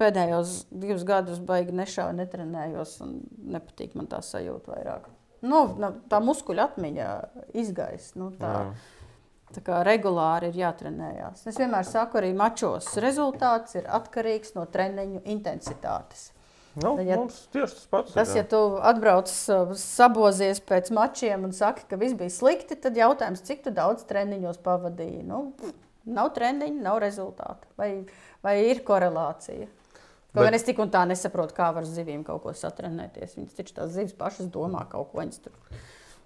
[0.00, 3.20] pēdējos divus gadus baigi nešauju, netrenējos un
[3.56, 5.12] nepatīk man tā sajūta vairāk.
[5.42, 5.60] Nu,
[6.10, 7.08] tā muskuļu atmiņa
[7.54, 8.16] izgaisa.
[8.18, 8.54] Nu, tā,
[9.54, 11.44] tā kā regulāri ir jātrenējās.
[11.46, 16.32] Es vienmēr saku, arī mačos rezultāts ir atkarīgs no treniņu intensitātes.
[16.78, 18.12] Nu, ja- mums tieši tas pats.
[18.14, 19.30] Tas, ir, ja tu atbrauc
[19.78, 25.24] sabozies pēc mačiem un saki, ka viss bija slikti, tad jautājums, cik daudz treniņos pavadīji.
[25.26, 25.52] Nu,
[26.06, 27.66] nav treniņu, nav rezultātu.
[27.76, 28.06] Vai,
[28.42, 29.66] vai ir korelācija?
[30.34, 33.36] Kaut gan es tik un tā nesaprotu, kā var zivīm kaut ko satrenēties.
[33.38, 35.22] Viņas taču tās zivis pašas domā kaut ko.
[35.22, 35.52] Viņas tur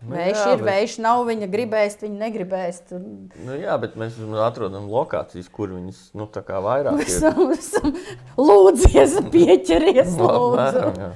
[0.03, 2.81] Nu vējš jā, ir, bet- vējš nav, viņa gribēs, viņa negribēs.
[2.89, 2.99] Tur
[3.47, 7.07] Nu, jā, bet mēs atrodam lokācijas, kur viņas nu, tā kā vairāk ir.
[7.07, 7.93] esam, esam
[8.37, 10.17] lūdzies, pieķeries.
[10.19, 10.83] Nu, Lūdzu.
[10.89, 11.15] apmēram.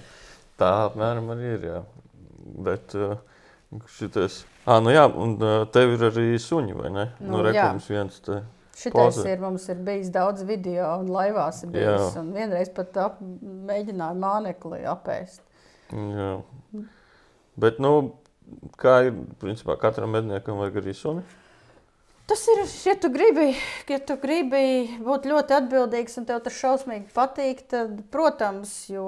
[0.63, 1.67] Tā apmēram arī ir.
[1.73, 1.81] Jā.
[2.69, 3.17] Bet uh,
[3.99, 4.45] šitais.
[4.65, 7.09] Ah, nu jā, un uh, tev ir arī suņi, vai ne?
[7.19, 7.43] Nu, Nu.
[7.51, 8.39] Rekums viens te.
[8.77, 12.13] Šitais ir, mums ir bijis daudz video, un laivās ir bijis.
[12.13, 12.21] Jā.
[12.21, 13.23] Un vienreiz pat ap,
[13.71, 15.41] mēģināja mānekli apēst.
[15.97, 16.31] Jā.
[17.57, 17.93] Bet, nu,
[18.81, 21.25] kā ir, principā, katram medniekam vajag arī suni.
[22.27, 23.53] Tas ir, ja tu gribi,
[23.87, 29.07] ja tu gribi būt ļoti atbildīgs un tev tas šausmīgi patīk, tad, protams, jo,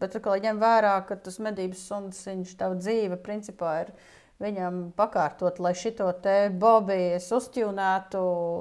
[0.00, 3.92] bet atkal ņem vērā, ka tas medības suns, viņš tavu dzīve, principā, ir
[4.42, 8.20] viņam pakārtot, lai šito te Bobiju es uztjūnētu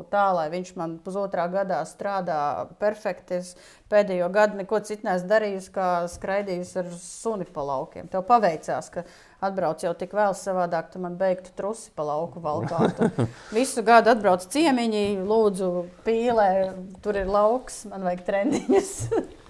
[0.09, 2.39] tā, lai viņš man pusotrā gadā strādā
[2.81, 3.37] perfekti.
[3.37, 3.53] Es
[3.91, 8.09] pēdējo gadu neko citu neesmu darījusi, kā skraidījusi ar suni pa laukiem.
[8.11, 9.05] Tev paveicās, ka
[9.45, 13.11] atbrauc jau tik vēl savādāk, tu man beigtu trusi pa lauku valkātu.
[13.57, 15.73] Visu gadu atbrauc ciemiņi, lūdzu,
[16.07, 16.51] pīlē,
[17.05, 18.95] tur ir lauks, man vajag trendiņus.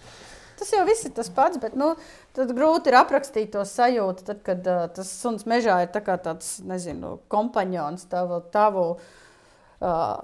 [0.57, 1.91] Tas jau viss ir tas pats, bet nu,
[2.33, 7.19] grūti ir aprakstīt to sajūtu, tad, kad uh, tas suns mežā ir tā tāds, nezinu,
[7.29, 10.15] kompanions, tavu, tavu, uh,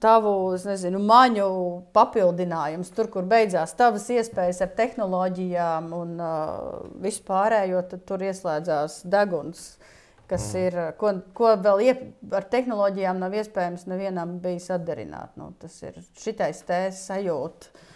[0.00, 0.34] tavu
[0.64, 1.48] nezinu, maņu
[1.92, 9.74] papildinājums, tur, kur beidzās tavas iespējas ar tehnoloģijām un uh, vispārējo, tad tur ieslēdzās deguns.
[10.32, 10.60] Kas mm.
[10.64, 15.34] ir, ko, ko vēl iep, ar tehnoloģijām nav iespējams nevienam bijis atdarināt.
[15.36, 17.90] Nu, tas ir šitais te sajūta.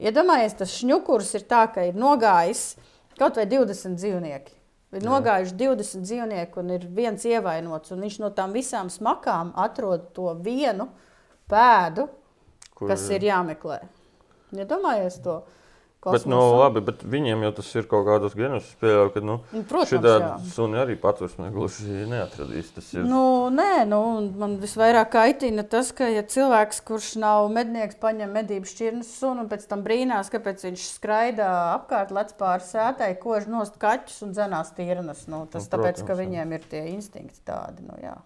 [0.00, 2.72] Iedomājieties, tas šņukurs ir tā, ka ir nogājis
[3.20, 4.56] kaut vai 20 dzīvnieki.
[4.96, 7.92] Ir nogājuši 20 dzīvnieki, un ir viens ievainots.
[7.94, 10.88] un Viņš no tām visām smakām atrod to vienu
[11.50, 12.08] pēdu,
[12.74, 12.88] kur...
[12.90, 13.82] kas ir jāmeklē.
[14.56, 15.36] Iedomājies ja to.
[16.00, 18.64] Bet, nu, labi, bet viņiem jau tas ir kaut kādos genos.
[18.70, 20.12] Es pieļauju, ka nu, nu šādi
[20.48, 22.70] suni arī patvērsmē gluži neatradīs.
[22.94, 23.04] Ir...
[23.04, 24.00] Nu, nē, nu,
[24.40, 29.52] man visvairāk kaitina tas, ka ja cilvēks, kurš nav mednieks, paņem medību šķirnes sunu un
[29.52, 34.72] pēc tam brīnās, kāpēc viņš skraida apkārt, lec pāri sētai, kož nost kaķus un dzenās
[34.78, 35.26] tīrnas.
[35.28, 37.84] Nu, tas nu, protams, tāpēc, ka viņiem ir tie instinkti tādi.
[37.84, 38.16] Nu, jā.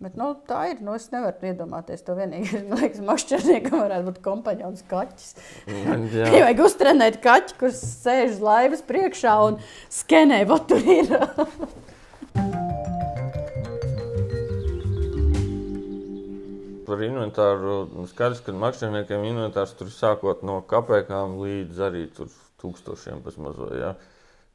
[0.00, 0.78] Bet, nu, tā ir.
[0.80, 2.62] Nu, es nevaru iedomāties to vienīgi.
[2.70, 5.34] Man liekas, makšķerniekam varētu būt kompanions kaķis.
[5.68, 9.58] Viņam vajag uztrenēt kaķi, kurš sēž laivas priekšā un
[9.92, 11.12] skenē, vai tur ir.
[16.88, 23.36] Par inventāru nu, skaidrs, ka makšķerniekiem inventārs tur sākot no kapekām līdz arī tūkstošiem pēc
[23.36, 23.76] mazliet.
[23.84, 23.92] Ja?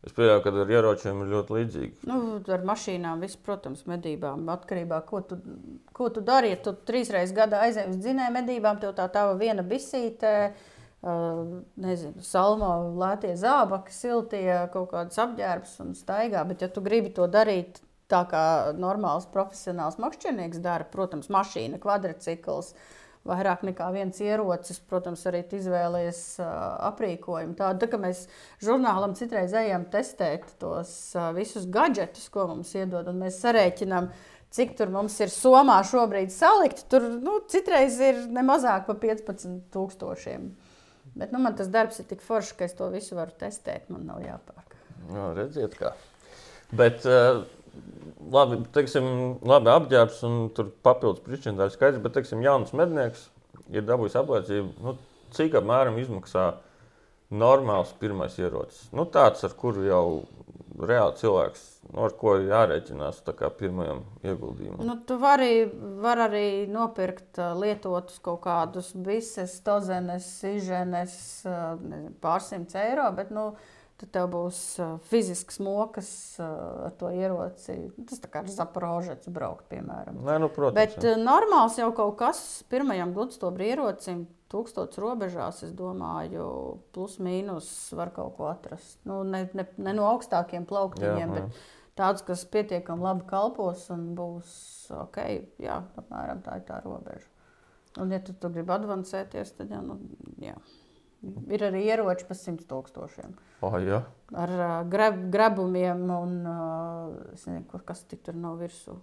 [0.06, 1.96] Es pieņemu, ka ar ieročiem ir ļoti līdzīgi.
[2.06, 2.20] Nu,
[2.54, 4.44] ar mašīnām, viss, protams, medībām.
[4.54, 5.38] Atkarībā no tā, ko tu,
[5.98, 6.52] ko tu dari.
[6.54, 11.56] Ja tu trīs reizes gadā aizej uz dzinēju medībām, tev tā tā viena bisīte, uh,
[11.88, 12.70] nezinu, salmo,
[13.02, 14.46] lētie zābaki, siltie,
[14.76, 16.46] kaut kādas apģērbs un staigā.
[16.52, 17.82] Bet, ja tu gribi to darīt
[18.12, 18.46] tā, kā
[18.78, 22.76] normāls profesionāls makšķernieks dara, protams, mašīna, kvadrcikls.
[22.76, 26.50] Uh, vairāk nekā viens ierocis, protams, arī izvēlējies uh,
[26.92, 27.56] aprīkojumu.
[27.58, 28.26] Tādu, tā, ka mēs
[28.64, 34.12] žurnālam citreiz ejam testēt tos uh, visus gadgetus, ko mums iedod, un mēs sarēķinām,
[34.56, 36.86] cik tur mums ir somā šobrīd salikt.
[36.92, 40.54] Tur nu, citreiz ir ne mazāk par 15,000.
[41.16, 43.90] Bet nu, man tas darbs ir tik foršs, ka es to visu varu testēt.
[43.94, 44.80] Man nav jāpērk.
[45.12, 45.94] Jā, redziet, kā.
[46.76, 47.46] Bet, uh
[48.32, 49.08] labi, teiksim,
[49.46, 53.28] labi apģērbs un tur papildus priekšņdāļu skaidrs, bet, teiksim, jauns mednieks
[53.74, 54.96] ir dabūjis apliecību, nu,
[55.36, 56.50] cik apmēram izmaksā
[57.36, 58.88] normāls pirmais ierocis.
[58.96, 60.06] Nu, tāds, ar kuru jau
[60.76, 63.22] reāli cilvēks, nu, ar ko jārēķinās
[63.60, 64.84] pirmajam ieguldījumam.
[64.86, 65.66] Nu, tu vari,
[66.04, 71.16] var arī nopirkt lietotus kaut kādus bises, tozenes, iženes,
[72.24, 73.54] pārsimts eiro, bet, nu,
[74.02, 74.60] tad tev būs
[75.08, 76.10] fizisks mokas
[76.44, 77.78] ar to ieroci.
[78.10, 80.20] Tas tā kā ar zaporožets braukt, piemēram.
[80.26, 81.16] Nē, nu, protams, Bet jā.
[81.22, 82.42] normāls jau kaut kas
[82.72, 84.26] pirmajam gludstobra ierocim.
[84.52, 86.46] Tūkstotis robežās, es domāju,
[86.96, 87.68] plus mīnus
[87.98, 89.00] var kaut ko atrast.
[89.08, 91.48] Nu, ne, ne, ne no augstākiem plauktiņiem, jā, jā.
[91.48, 94.54] bet tāds, kas pietiekami labi kalpos un būs
[94.94, 95.20] ok.
[95.64, 97.32] Jā, apmēram tā ir tā robeža.
[98.04, 99.98] Un, ja tu, tu gribi advancēties, tad jā, nu,
[100.44, 100.56] jā.
[101.50, 103.34] Ir arī ieroči par 100 tūkstošiem.
[103.66, 104.04] Oh, ja.
[104.36, 108.98] Ar uh, greb, grebumiem un uh, nezinu, kas tur nav virsū.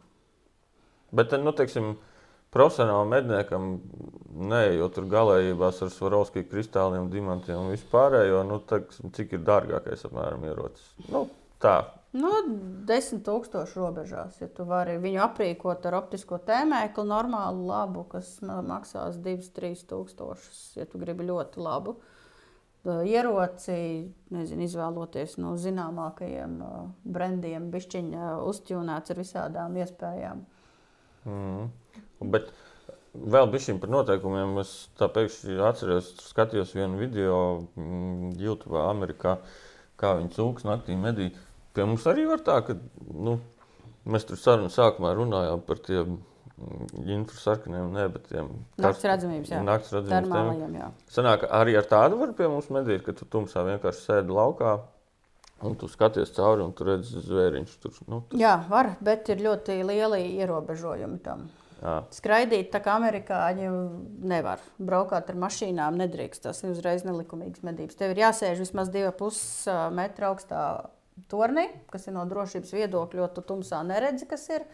[1.12, 1.96] Bet, nu, teiksim,
[2.54, 3.72] profesionālam medniekam,
[4.52, 10.46] neejot tur galējībās ar svarovskiju kristāliem, dimantiem un vispārējo, nu, teiksim, cik ir dārgākais apmēram
[10.48, 10.86] ierocis.
[11.12, 11.26] Nu,
[11.62, 11.80] tā,
[12.12, 12.30] Nu,
[12.88, 14.40] desmit tūkstoši robežās.
[14.42, 20.84] Ja tu vari viņu aprīkot ar optisko tēmēklu, normālu labu, kas maksās 2-3 tūkstošus, ja
[20.88, 21.96] tu gribi ļoti labu
[22.82, 23.74] ieroci,
[24.34, 26.56] nezinu, izvēloties no zināmākajiem
[27.04, 30.42] brendiem, bišķiņa uzķūnēts ar visādām iespējām.
[31.30, 31.70] Mm.
[32.34, 32.50] Bet
[33.14, 34.56] vēl bišķiņ par noteikumiem.
[34.64, 37.38] Es tā pēkšņi atceros, skatījos vienu video
[37.78, 39.38] mm, YouTube Amerikā,
[40.00, 41.38] kā viņi cūks naktī medīja
[41.72, 42.76] Pie mums arī var tā, ka
[43.12, 43.38] nu,
[44.04, 46.18] mēs tur sarunas sākumā runājām par tiem
[47.02, 49.62] infrasarkaniem, ne, bet tiem naktas redzamības, jā.
[49.66, 50.90] Naktas redzamības jā.
[51.10, 54.76] Sanāk, arī ar tādu var pie mums medīt, ka tu tumsā vienkārši sēdi laukā.
[55.62, 57.74] Un tu skaties cauri, un tu redzi zvēriņš.
[57.84, 58.38] Tur, nu, tas...
[58.40, 61.44] Jā, var, bet ir ļoti lieli ierobežojumi tam.
[61.78, 62.00] Jā.
[62.14, 63.68] Skraidīt tā kā amerikāņi
[64.26, 64.62] nevar.
[64.82, 66.42] Braukāt ar mašīnām nedrīkst.
[66.48, 67.98] Tas ir uzreiz nelikumīgas medības.
[67.98, 70.64] Tev ir jāsēž vismaz 2,5 metra augstā
[71.28, 74.66] torni, kas ir no drošības viedokļa, jo tu tumsā neredzi, kas ir.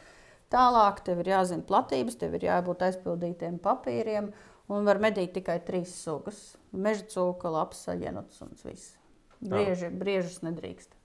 [0.49, 4.31] Tālāk tev ir jāzina platības, tev ir jābūt aizpildītiem papīriem,
[4.73, 8.97] un var medīt tikai trīs sugas- meža cūka, lapsa, jenots un viss.
[9.41, 10.97] Brieži, briežus nedrīkst.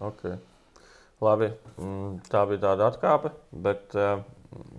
[0.00, 0.38] Okay.
[1.20, 4.22] Labi, mm, tā bija tāda atkāpe, bet eh,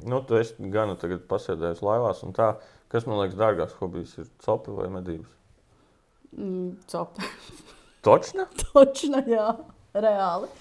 [0.04, 2.24] nu, tu esi gan pasēdējis laivās.
[2.34, 2.56] Tā,
[2.90, 5.30] kas man liekas, dārgāks hobijs ir copi vai medības?
[6.34, 7.22] Mm, copi.
[8.02, 8.48] Točna?
[8.74, 9.54] Točna, jā
[9.94, 10.52] reāli.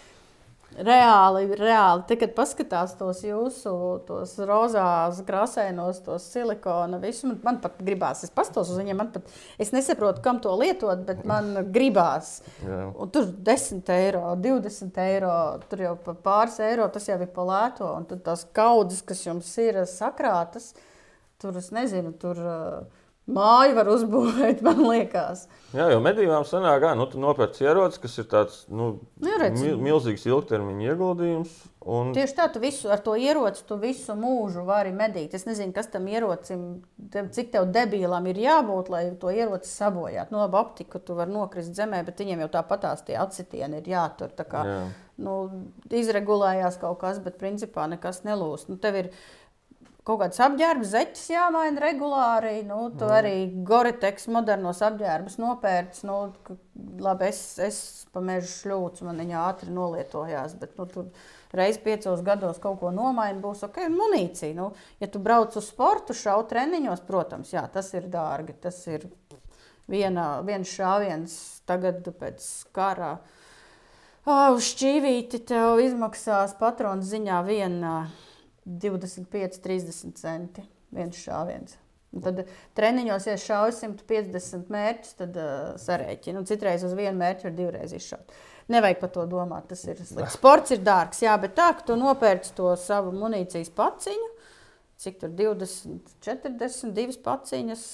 [0.70, 2.04] Reāli, reāli.
[2.06, 3.72] Tad, kad paskatās tos jūsu
[4.06, 8.22] tos rozās, krāsainos, tos silikona, visu, man, man pat gribās.
[8.22, 9.26] Es pastos uz viņiem, man pat,
[9.58, 12.36] es nesaprotu, kam to lietot, bet man gribās.
[12.62, 15.34] Tur 10 eiro, 20 eiro,
[15.66, 17.90] tur jau pāris eiro, tas jau ir pa lēto.
[17.98, 20.70] Un tad tās kaudzes, kas jums ir sakrātas,
[21.42, 22.38] tur es nezinu, tur.
[22.46, 22.96] Uh,
[23.30, 25.46] māju var uzbūvēt, man liekas.
[25.74, 29.76] Jā, jo medībām sanāk, ka nu, tu nopērci ieroci, kas ir tāds nu, Nu, mil,
[29.82, 31.58] milzīgs ilgtermiņa ieguldījums.
[31.80, 35.32] Un, Tieši tā, tu visu, ar to ieroci tu visu mūžu vari medīt.
[35.36, 36.64] Es nezinu, kas tam ierocim,
[37.12, 40.34] tev, cik tev debīlam ir jābūt, lai to ieroci sabojātu.
[40.34, 44.34] No labi, optiku tu vari nokrist zemē, bet viņiem jau tāpatās tie atsitieni ir jātur.
[44.36, 44.80] Kā, Jā.
[45.24, 45.36] nu,
[45.88, 48.68] izregulējās kaut kas, bet principā nekas nelūst.
[48.68, 49.12] Nu, tev ir
[50.06, 52.60] kaut kāds apģērbs, zeķis jāmaina regulāri.
[52.66, 53.14] Nu, tu mm.
[53.16, 53.34] arī
[53.66, 56.06] Goriteks modernos apģērbus nopērci.
[56.08, 56.18] Nu,
[57.02, 57.80] labi, es, es
[58.14, 60.56] pa mežu šļūcu, man viņa ātri nolietojās.
[60.60, 61.06] Bet, nu, tu
[61.56, 64.56] reiz piecos gados kaut ko nomaini, būs ok, munīcija.
[64.56, 64.70] Nu,
[65.02, 68.56] ja tu brauc uz sportu, šaubu treniņos, protams, jā, tas ir dārgi.
[68.64, 69.06] Tas ir
[69.90, 71.36] viena, viens šāviens
[71.68, 73.18] tagad pēc kara.
[74.30, 77.94] Uz šķīvīti tev izmaksās patronu ziņā viena
[78.64, 80.64] 25, 30 centi.
[80.90, 81.78] Viens šāviens.
[82.10, 82.40] Un Tad
[82.74, 86.40] treniņos, ja šauj 150 mērķus, tad uh, sarēķina.
[86.40, 88.32] Un Citreiz uz vienu mērķu var divreiz izšaut.
[88.70, 89.68] Nevajag par to domāt.
[89.70, 90.30] Tas ir slikti.
[90.34, 94.30] Sports ir dārgs, jā, bet tā, ka tu nopērci to savu munīcijas paciņu,
[95.00, 97.84] cik tur 20, 40, divas paciņas.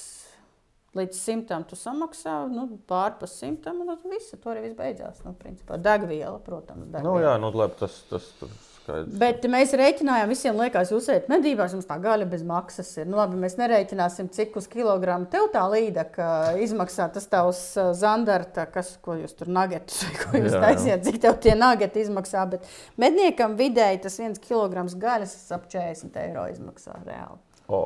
[0.96, 5.20] Līdz simtam tu samaksā, nu, pārpas simtam, un tad viss, tur arī viss beidzās.
[5.26, 7.04] Nu, principā, degviela, protams, degviela.
[7.04, 8.54] nu, jā, nu, labi, tas, tas tur
[8.86, 9.18] skaidrs.
[9.20, 13.08] Bet mēs rēķinājām, visiem liekas, jūs ejat medībās, jums tā gaļa bez maksas ir.
[13.10, 16.28] Nu, labi, mēs nerēķināsim, cik uz kilogramu tev tā līdaka
[16.62, 21.38] izmaksā tas tavs ā, zandarta, kas, ko jūs tur nagetus, ko jūs taisiet, cik tev
[21.42, 22.46] tie nageti izmaksā.
[22.54, 22.66] Bet
[23.00, 27.40] medniekam vidēji tas viens kilograms gaļas ap 40 eiro izmaksā reāli.
[27.66, 27.82] O,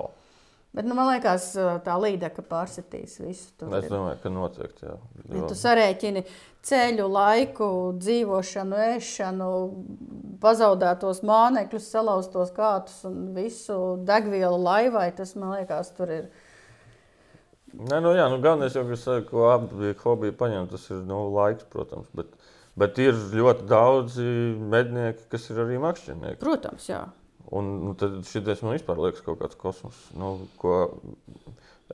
[0.70, 1.48] Bet, nu, man liekas,
[1.82, 3.48] tā līdaka pārsitīs visu.
[3.58, 3.90] tur es ir.
[3.90, 4.86] domāju, ka noteikti.
[4.86, 4.98] Jā,
[5.34, 6.22] Ja tu sarēķini
[6.66, 9.48] ceļu laiku, dzīvošanu, ēšanu,
[10.42, 16.30] pazaudētos mānekļus, salauztos kātus un visu degvielu laivai, tas man liekas, tur ir.
[17.74, 21.66] Nē, nu, jā, nu, galvenais jau, eh, ko abi hobiji paņem, tas ir nu, laiks,
[21.70, 22.06] protams.
[22.14, 22.30] Bet,
[22.78, 24.26] bet ir ļoti daudzi
[24.70, 26.42] mednieki, kas ir arī makšķernieki.
[26.42, 27.08] Protams, jā.
[27.50, 27.94] Un nu,
[28.26, 29.98] šis man vispār liekas kaut kāds kosmos.
[30.14, 30.76] Nu, ko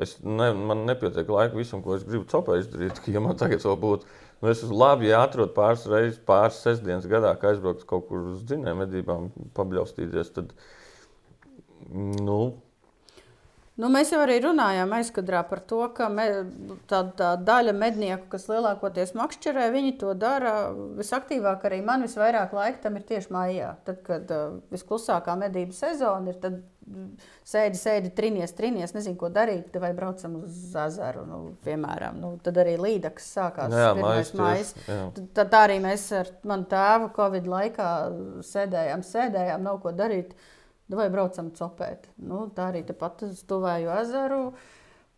[0.01, 3.01] es ne, man nepietiek laika visam, ko es gribu copā izdarīt.
[3.15, 4.11] Ja man tagad vēl būtu,
[4.43, 8.45] nu, es labi, ja atrod pāris reizes, pāris sestdienas gadā, kā aizbraukt kaut kur uz
[8.49, 10.53] dzinēju medībām, pabļaustīties, tad,
[12.21, 12.41] nu,
[13.77, 16.25] Nu, mēs jau arī runājām aizkadrā par to, ka me,
[16.89, 21.67] tā, tā daļa mednieku, kas lielākoties makšķerē, viņi to dara visaktīvāk.
[21.69, 23.75] Arī man visvairāk laika tam ir tieši mājā.
[23.85, 29.29] Tad, kad uh, visklusākā medību sezona ir, tad mm, sēdi, sēdi, trinies, trinies, nezinu, ko
[29.37, 32.17] darīt, vai braucam uz ezeru, nu, piemēram.
[32.25, 33.69] Nu, tad arī līdaks sākās.
[33.77, 34.75] nu jā, pirmais mājas.
[34.89, 37.95] Tad, tā arī mēs ar manu tēvu Covid laikā
[38.57, 40.33] sēdējām, sēdējām, nav ko darīt.
[40.93, 42.07] Vai braucam copēt?
[42.23, 44.41] Nu, tā arī tepat uz tuvēju ezeru.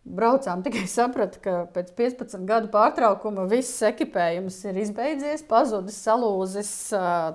[0.08, 6.70] Braucām tikai sapratu, ka pēc 15 gadu pārtraukuma viss ekipējums ir izbeidzies, pazudis, salūzis,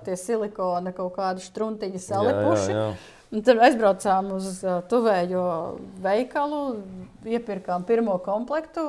[0.07, 2.71] tie silikona kaut kādi struntiņi salipuši.
[2.71, 2.95] Jā, jā,
[3.33, 4.59] Un tad aizbraucām uz
[4.91, 5.43] tuvējo
[6.03, 6.59] veikalu,
[7.25, 8.83] iepirkām pirmo komplektu,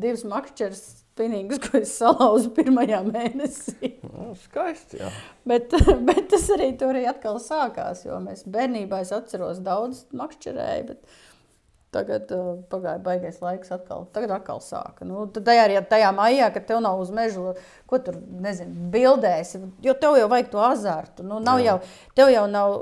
[0.00, 0.80] divas makšķeres
[1.20, 3.94] spinīgas, ko es salauzu pirmajā mēnesī.
[4.00, 4.10] jā.
[4.10, 5.00] Nu, skaisti.
[5.00, 5.10] Jā.
[5.48, 5.74] Bet,
[6.08, 11.18] bet tas arī tur arī atkal sākās, jo mēs bērnībā es atceros daudz makšķerēju, bet
[11.90, 14.04] tagad uh, pagāja baigais laiks atkal.
[14.14, 15.04] Tagad atkal sāka.
[15.06, 17.56] Nu, tad tajā, arī tajā maijā, kad tev nav uz mežu,
[17.90, 21.26] ko tur, nezinu, bildēsi, jo tev jau vajag to azartu.
[21.26, 21.72] Nu, nav Jā.
[21.72, 22.76] jau, tev jau nav.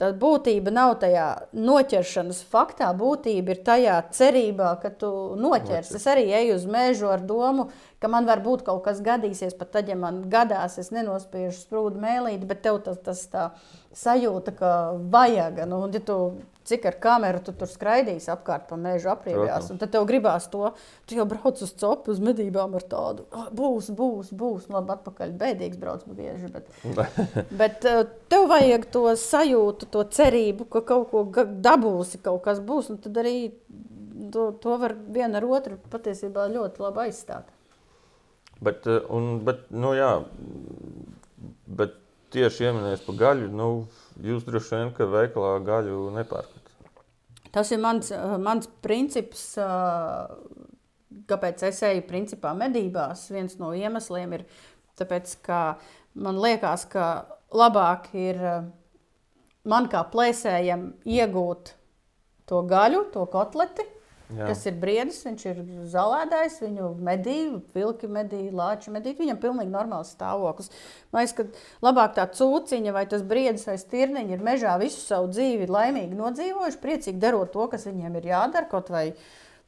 [0.00, 2.88] Tā būtība nav tajā noķeršanas faktā.
[2.96, 5.98] Būtība ir tajā cerībā, ka tu noķersi.
[5.98, 7.68] Es arī eju uz mežu ar domu,
[8.00, 9.54] ka man var būt kaut kas gadīsies.
[9.58, 13.50] Pat tad, ja man gadās, es nenospiežu sprūdu mēlīti, bet tev tas, tas tā
[13.98, 14.70] sajūta, ka
[15.12, 15.62] vajag.
[15.68, 16.16] Nu, ja tu,
[16.68, 20.70] cik ar kameru tu tur skraidīsi apkārt pa mežu apriebjās, un tad tev gribās to,
[21.06, 23.26] tu jau brauc uz copu, uz medībām ar tādu.
[23.32, 24.68] "Ah, Būs, būs, būs.
[24.68, 26.52] Nu, Labi, atpakaļ bēdīgs brauc bieži.
[26.52, 26.68] Bet...
[27.62, 31.24] Bet uh, tev vajag to sajūtu, to cerību, ka kaut ko
[31.68, 32.90] dabūsi, kaut kas būs.
[32.94, 33.52] un Tad arī
[34.32, 37.50] to, to var viena ar otru patiesībā ļoti labi aizstāt.
[38.62, 40.22] Bet, eh, un, bet, nu, jā,
[41.66, 41.96] bet
[42.32, 43.68] tieši ieminējot par gaļu, nu,
[44.24, 46.70] jūs droši vien, ka veikalā gaļu nepērkat.
[47.52, 50.30] Tas ir mans, uh, mans princips, uh,
[51.28, 53.26] kāpēc es eju principā medībās.
[53.34, 54.46] Viens no iemesliem ir
[55.00, 55.60] tāpēc, ka
[56.14, 57.08] man liekas, ka
[57.52, 58.64] labāk ir uh,
[59.68, 61.74] man kā plēsējam iegūt
[62.48, 63.84] to gaļu, to kotleti,
[64.36, 64.46] Jā.
[64.48, 65.60] kas ir briedis, viņš ir
[65.92, 69.18] zālēdājs, viņu medīja, vilki medīja, lāči medīja.
[69.18, 70.72] Viņam ir pilnīgi normāls stāvoklis.
[71.12, 75.30] Man liekas, ka labāk tā cūciņa vai tas briedis vai stirniņa ir mežā visu savu
[75.32, 78.70] dzīvi laimīgi nodzīvojuši, priecīgi darot to, kas viņiem ir jādara.
[78.72, 79.10] Kaut vai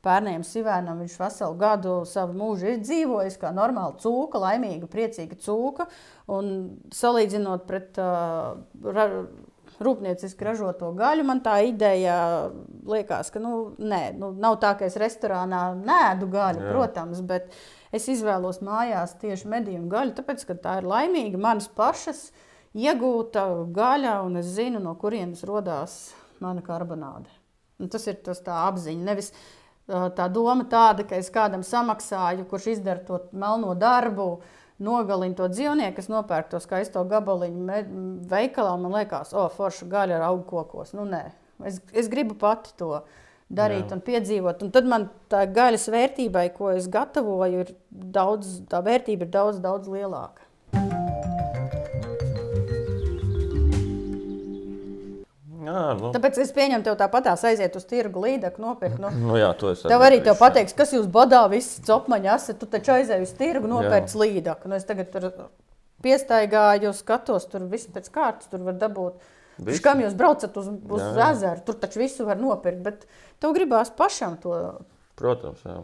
[0.05, 1.01] pērniem sivēnam.
[1.05, 5.89] Viņš veselu gadu savu mūžu ir dzīvojis kā normāla cūka, laimīga, priecīga cūka.
[6.33, 6.53] Un
[6.95, 8.57] salīdzinot pret uh,
[9.83, 12.16] rūpnieciski ražoto gaļu, man tā ideja
[12.87, 16.75] liekas, ka nu, nē, nu, nav tā, ka es restorānā nēdu gaļu, Jā.
[16.75, 17.55] protams, bet
[17.95, 22.29] es izvēlos mājās tieši medījumu gaļu, tāpēc, ka tā ir laimīga manas pašas
[22.75, 27.31] iegūta gaļa, un es zinu, no kurienes radās mana karbonāde.
[27.83, 29.05] Un tas ir tas apziņa.
[29.07, 29.33] Nevis
[29.87, 34.29] tā doma tāda, ka es kādam samaksāju, kurš izdara to melno darbu,
[34.83, 37.83] nogalina to dzīvnieku, kas nopērk to skaisto gabaliņu
[38.31, 38.75] veikalā.
[38.81, 40.95] Man liekas, o, forša gaļa ar augu kokos.
[40.97, 41.27] Nu, nē,
[41.68, 43.05] es, es gribu pati to
[43.55, 43.97] darīt Jā.
[43.97, 44.64] un piedzīvot.
[44.66, 49.62] Un tad man tā gaļas vērtībai, ko es gatavoju, ir daudz, tā vērtība ir daudz,
[49.62, 50.49] daudz lielāka.
[55.65, 56.12] Jā, nu.
[56.15, 59.01] Tāpēc es pieņemu, tev tāpatās aiziet uz tirgu līdzekļu, nopirkt.
[59.03, 59.12] Nu.
[59.17, 59.85] Nu, jā, to es.
[59.85, 62.61] Tev arī tev pateiks, kas jūs badā, visi copmaņi esat.
[62.61, 64.73] Tu taču aizēji uz tirgu, nopirkt līdzekļu.
[64.73, 65.31] Nu, es tagad tur
[66.05, 69.33] piestaigāju, skatos, tur viss pēc kārtas, tur var dabūt.
[69.65, 69.83] Visu?
[69.85, 71.29] Kam jūs braucat uz, uz jā, jā.
[71.37, 71.62] ezeru?
[71.67, 73.05] Tur taču visu var nopirkt, bet
[73.43, 74.57] tev gribās pašam to.
[75.19, 75.77] Protams, jā.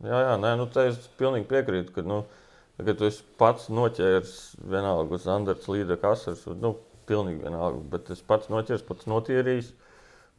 [0.00, 2.22] Jā, jā, nē, nu, es pilnīgi piekrītu, ka, nu,
[2.78, 3.10] kad tu
[3.40, 6.76] pats noķēries vienalga uz Andrēs līdzekļu asaras, nu,
[7.10, 7.82] pilnīgi vienalga.
[7.92, 9.72] Bet es pats noķers, pats notīrījis,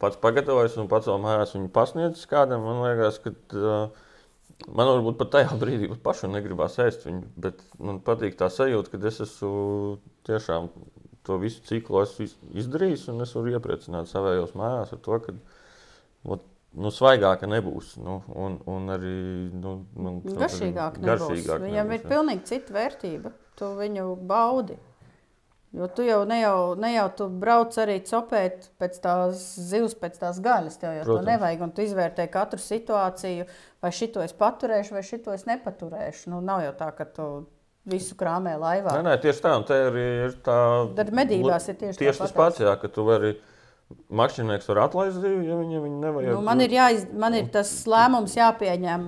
[0.01, 2.65] pats pagatavojis un pats vēl mājās viņu pasniedzis kādam.
[2.65, 4.07] Man liekas, ka uh,
[4.69, 7.23] man varbūt pat tajā brīdī pat pašam negribās ēst viņu.
[7.45, 9.99] Bet man patīk tā sajūta, ka es esmu
[10.29, 10.69] tiešām
[11.27, 12.01] to visu ciklu
[12.57, 15.35] izdarījis un es varu iepriecināt savējos mājās ar to, ka
[16.33, 17.95] ot, nu, svaigāka nebūs.
[18.01, 19.15] Nu, un, un arī
[19.53, 21.11] nu, nu, garšīgāk nebūs.
[21.11, 23.33] Garšīgāk Viņam nebūs, ir pilnīgi cita vērtība.
[23.59, 24.77] Tu viņu baudi.
[25.71, 30.17] Jo tu jau ne jau, ne jau tu brauc arī copēt pēc tās zivs, pēc
[30.19, 30.75] tās gaļas.
[30.81, 31.23] Tev jau Protams.
[31.23, 31.63] to nevajag.
[31.63, 33.47] Un tu izvērtē katru situāciju,
[33.83, 36.27] vai šito es paturēšu, vai šito es nepaturēšu.
[36.33, 37.27] Nu, nav jau tā, ka tu
[37.87, 38.97] visu krāmē laivā.
[38.99, 39.55] Nē, nē tieši tā.
[39.61, 40.59] Un te arī ir tā.
[40.99, 43.37] Tad medībās ir tieši, tieši tas pats, jā, ka tu vari.
[44.21, 46.33] Makšķernieks var atlaist zivi, ja viņam viņa nevajag.
[46.35, 49.05] Nu, man, ir jāiz, man ir tas lēmums jāpieņem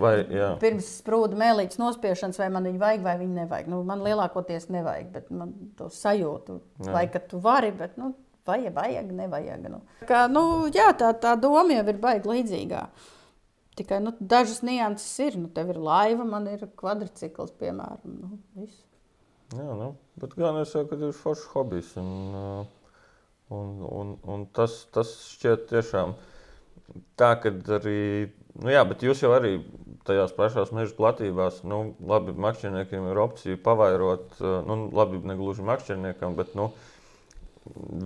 [0.00, 0.52] vai, jā.
[0.62, 3.72] pirms sprūda mēlītes nospiešanas, vai man viņu vajag vai viņu nevajag.
[3.72, 6.94] Nu, man lielākoties nevajag, bet man to sajūtu, jā.
[6.94, 8.14] vai ka tu vari, bet nu,
[8.46, 9.68] vajag, vajag, nevajag.
[9.72, 9.82] Nu.
[10.08, 12.86] Kā, nu, jā, tā, tā doma jau ir baigta līdzīgā.
[13.76, 15.36] Tikai nu, dažas nianses ir.
[15.36, 18.16] Nu, tev ir laiva, man ir kvadrcikls, piemēram.
[18.22, 18.80] Nu, visu.
[19.52, 19.90] jā, nu,
[20.22, 21.92] bet gan es jau, kad ir foršs hobijs.
[22.00, 22.72] Un, uh...
[23.54, 26.16] Un, un, un tas, tas šķiet tiešām
[27.18, 28.32] tā, ka arī.
[28.56, 29.58] Nu jā, bet jūs jau arī
[30.08, 36.38] tajās pašās meža platībās, nu, labi, makšķerniekiem ir opcija pavairot, nu, labi, ne gluži makšķerniekam,
[36.38, 36.70] bet, nu,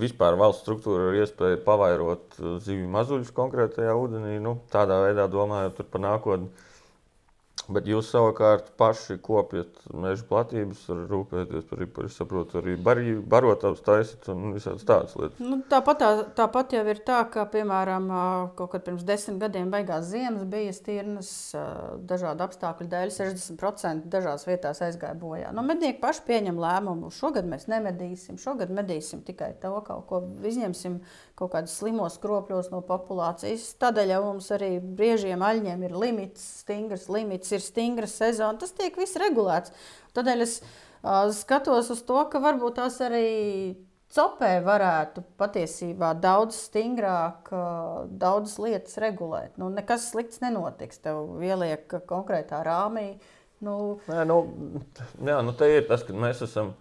[0.00, 6.04] vispār valsts struktūra ir iespēja pavairot zivju mazuļus konkrētajā ūdenī, nu, tādā veidā domājot par
[6.08, 6.50] nākotni.
[7.70, 14.56] Bet jūs savukārt paši kopjat meža platības, rūpēties par, par saprotu, arī barotavas taisīt un
[14.56, 15.38] visādas tādas lietas.
[15.38, 16.08] Nu, tāpat, tā,
[16.40, 18.08] tāpat jau ir tā, ka, piemēram,
[18.58, 21.30] kaut kad pirms desmit gadiem beigās ziemas bija stirnas
[22.10, 25.54] dažādu apstākļu dēļ, 60% dažās vietās aizgāja bojā.
[25.54, 30.98] Nu, mednieki paši pieņem lēmumu, šogad mēs nemedīsim, šogad medīsim tikai to kaut ko, izņemsim
[31.40, 33.66] kaut kādus slimos skropļos no populācijas.
[33.80, 38.60] Tādēļ jau mums arī briežiem aļņiem ir limits, stingrs limits, ir stingra sezona.
[38.60, 39.72] Tas tiek viss regulēts.
[40.16, 43.28] Tādēļ es uh, skatos uz to, ka varbūt tās arī
[44.10, 47.46] Copē varētu patiesībā daudz stingrāk,
[48.18, 49.52] daudzas lietas regulēt.
[49.60, 50.98] Nu, nekas slikts nenotiks.
[51.04, 53.20] Tev ieliek konkrētā rāmī.
[53.62, 54.00] Nu...
[54.10, 54.40] Nē, nu,
[55.22, 56.72] jā, nu te ir tas, ka mēs esam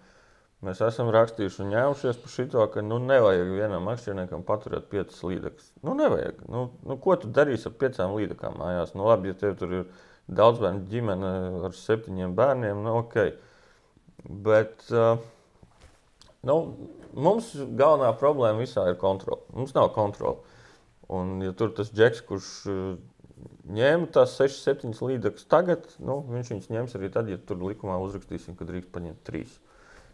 [0.68, 5.70] Mēs esam rakstījuši un ņēmušies par šo, ka nu, nevajag vienam makšķerniekam paturēt piecas līdzekļus.
[5.88, 6.42] Nu, nevajag.
[6.52, 8.92] Nu, nu, ko tu darīsi ar piecām līdzekļām mājās?
[8.98, 9.86] Nu, labi, ja tev tur ir
[10.28, 11.32] daudz bērnu ģimene
[11.70, 13.16] ar septiņiem bērniem, nu, ok.
[14.50, 15.22] Bet uh,
[16.44, 16.58] nu,
[17.16, 19.46] mums galvenā problēma visā ir kontrole.
[19.56, 20.44] Mums nav kontrole.
[21.08, 22.84] Un, ja tur tas džeks, kurš uh,
[23.80, 27.96] ņēma tās 6, 7 līdzekļus tagad, nu, viņš viņus ņems arī tad, ja tur likumā
[28.04, 29.48] uzrakstīsim, ka drīkst paņemt 3.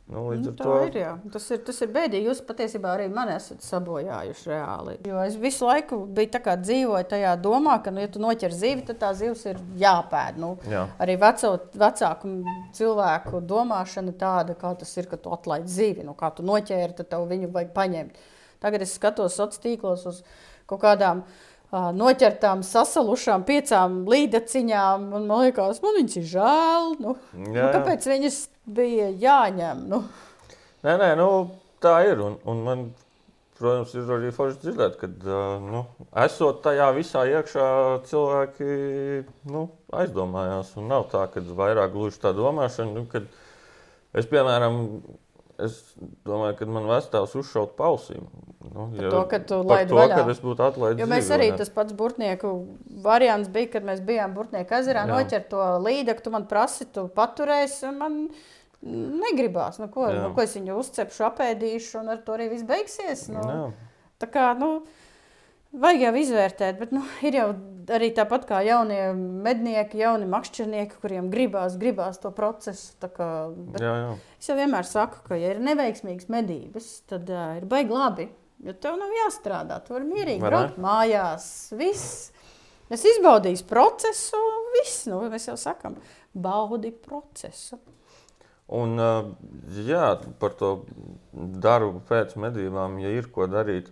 [0.05, 0.73] Nu, nu, tā to...
[0.85, 0.97] ir.
[0.99, 1.13] Jā.
[1.33, 2.27] Tas ir, tas ir bēdīgi.
[2.29, 4.93] Jūs patiesībā arī mani esat sabojājuši reāli.
[5.09, 8.99] Jo es visu laiku biju dzīvoju tajā domā, ka, nu, ja tu noķer zivi, tad
[9.01, 10.37] tā zivs ir jāpēd.
[10.41, 10.85] Nu, jā.
[11.01, 12.35] Arī veco, vecāku
[12.77, 16.05] cilvēku domāšana tāda, kā tas ir, ka tu atlaidi zivi.
[16.05, 18.23] Nu, kā tu noķēri, tad tev viņu vajag paņemt.
[18.61, 20.21] Tagad es skatos sociālos tīklos uz
[20.69, 21.25] kaut kādām
[21.73, 25.09] noķertām, sasalušām piecām līdaciņām.
[25.15, 26.91] Man liekas, man viņas ir žēl.
[27.01, 27.63] Nu, jā, jā.
[27.65, 29.87] Nu, kāpēc viņas bija jāņem.
[29.89, 30.03] Nu.
[30.85, 31.29] Nē, nē, nu,
[31.83, 32.21] tā ir.
[32.21, 32.85] Un, un man
[33.59, 35.09] protams, ir arī forši dzirdēt, ka,
[35.63, 35.85] nu,
[36.25, 37.67] esot tajā visā iekšā,
[38.09, 38.69] cilvēki
[39.51, 40.73] nu, aizdomājās.
[40.79, 43.29] Un nav tā, ka vairāk gluži tā domāšana, nu, kad
[44.15, 44.81] es, piemēram,
[45.61, 45.77] es
[46.27, 48.27] domāju, ka man vecāks uzšaut pausīm.
[48.65, 50.19] Nu, ja, to, ka tu laidi to, vaļā.
[50.33, 51.03] Es būtu atlaidis.
[51.03, 52.51] Jo mēs arī tas pats burtnieku
[53.05, 57.93] variants bija, kad mēs bijām burtnieku ezerā, noķert to līdektu, tu man prasi, tu paturēsi.
[57.95, 58.25] Man
[58.83, 59.79] negribās.
[59.81, 63.27] Nu, ko, nu, ko es viņu uzcepšu, apēdīšu, un ar to arī viss beigsies.
[63.33, 63.65] Nu, Jā.
[64.21, 64.71] tā kā, nu,
[65.75, 67.47] vajag jau izvērtēt, bet nu, ir jau
[67.95, 72.95] arī tāpat kā jaunie mednieki, jauni makšķernieki, kuriem gribās, gribās to procesu.
[73.05, 73.29] Kā,
[73.81, 74.15] jā, jā.
[74.39, 78.29] Es jau vienmēr saku, ka, ja ir neveiksmīgas medības, tad uh, ir baigi labi.
[78.65, 81.49] Jo tev nav jāstrādā, tu vari mierīgi braukt mājās.
[81.77, 82.31] Viss.
[82.93, 84.39] Es izbaudīju procesu,
[84.77, 85.97] viss, nu, mēs jau sakām,
[86.31, 87.79] baudi procesu.
[88.73, 88.97] Un,
[89.85, 90.05] jā,
[90.41, 90.71] par to
[91.35, 93.91] darbu pēc medībām, ja ir ko darīt.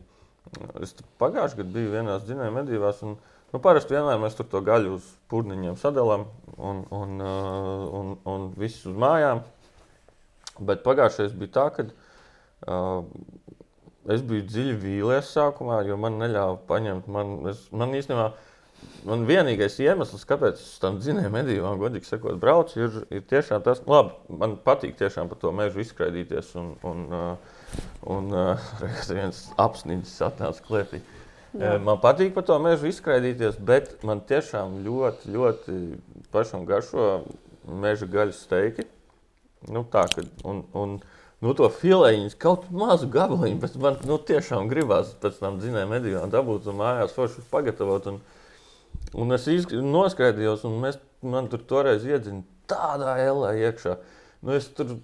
[0.81, 3.13] Es pagājušajā gadā biju vienā dzinēju medībās, un
[3.53, 6.25] nu, parasti vienmēr mēs tur to gaļu uz pūniņiem sadalām
[6.57, 7.21] un, un,
[7.99, 9.43] un, un visus uz mājām.
[10.59, 13.05] Bet pagājušajā bija tā, ka uh,
[14.09, 17.07] es biju dziļi vīlies sākumā, jo man neļāva paņemt.
[17.13, 18.31] Man, es, man īstenībā
[19.07, 23.81] Man vienīgais iemesls, kāpēc es tam dzinēju medībām, godīgi sakot, braucu, ir, ir tiešām tas,
[23.89, 26.53] labi, man patīk tiešām par to mežu izskraidīties.
[26.59, 27.81] Un, un, uh,
[28.15, 28.71] un uh,
[29.11, 31.01] viens apsnīdis atnāca klēpī.
[31.53, 31.75] Jā.
[31.83, 35.79] Man patīk par to mežu izskraidīties, bet man tiešām ļoti, ļoti
[36.33, 37.09] pašam garšo
[37.83, 38.87] meža gaļas steiki.
[39.69, 40.95] Nu, tā, kad, un, un,
[41.43, 46.33] nu, to filējiņu, kaut mazu gabaliņu, bet man nu, tiešām gribās pēc tam dzinēju medībām
[46.33, 48.09] dabūt un mājās forši pagatavot.
[48.11, 48.19] Un,
[49.13, 53.97] Un es noskaidrojos, un mēs, man tur toreiz iedzina tādā ellē iekšā.
[54.43, 54.95] Nu, tur,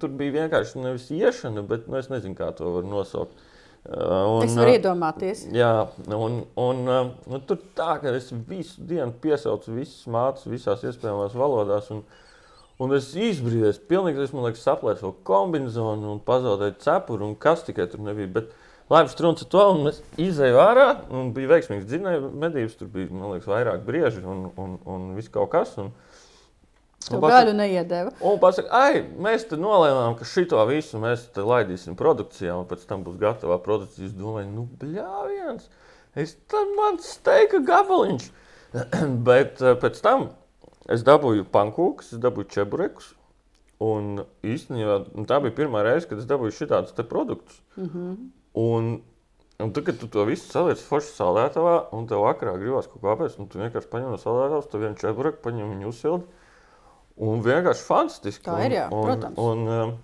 [0.00, 3.44] tur bija vienkārši nevis iešana, bet nu, es nezinu, kā to var nosaukt.
[3.86, 5.44] Uh, un, es varu iedomāties.
[5.54, 10.82] Jā, un, un, un, un tur tā, ka es visu dienu piesaucu visas mācības, visās
[10.88, 11.92] iespējamās valodās.
[11.94, 12.02] Un,
[12.82, 17.62] un es izbrīdēju, pilnīgi, es, man liekas, saplēsu vēl kombināciju un pazaudēju cepuri, un kas
[17.68, 18.32] tikai tur nebija.
[18.40, 18.65] Bet, Labi,
[19.10, 20.88] strūns ar to, un mēs izējām ārā.
[21.34, 25.50] Bija veiksmīgs dzinēju medības, tur bija, man liekas, vairāk brieži un, un, un viss kaut
[25.54, 25.74] kas.
[25.82, 25.90] Un,
[27.06, 28.16] Tu gaļu neiedēvi.
[28.26, 33.04] Un pasaka, ai, mēs te nolēmām, ka šito visu mēs laidīsim produkcijā, un pēc tam
[33.06, 34.08] būs gatavā produkcija.
[34.08, 35.68] Es domāju, nu, bļāviens,
[36.18, 38.26] es tam man steika gabaliņš.
[39.28, 40.30] Bet uh, pēc tam
[40.90, 43.12] es dabūju pankūkus, es dabūju čeburekus.
[43.82, 47.60] Un īstenībā tā bija pirmā reize, kad es dabūju šādus produktus.
[47.76, 48.16] Mm -hmm.
[48.56, 48.90] Un,
[49.60, 53.12] un tad, kad tu to visu saliec forši saldētavā, un tev vakarā gribās kaut ko
[53.12, 56.42] apēst, un tu vienkārši paņem no saldētavas, tu vienu čebureku paņem viņu uzsildi.
[57.26, 58.44] Un vienkārši fantastiski.
[58.48, 59.40] Tā ir, jā, un, protams.
[59.40, 59.94] Un, un,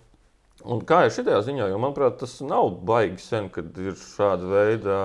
[0.76, 4.98] un kā ir šajā ziņā, jo manuprāt, tas nav baigi sen, kad ir šāda veida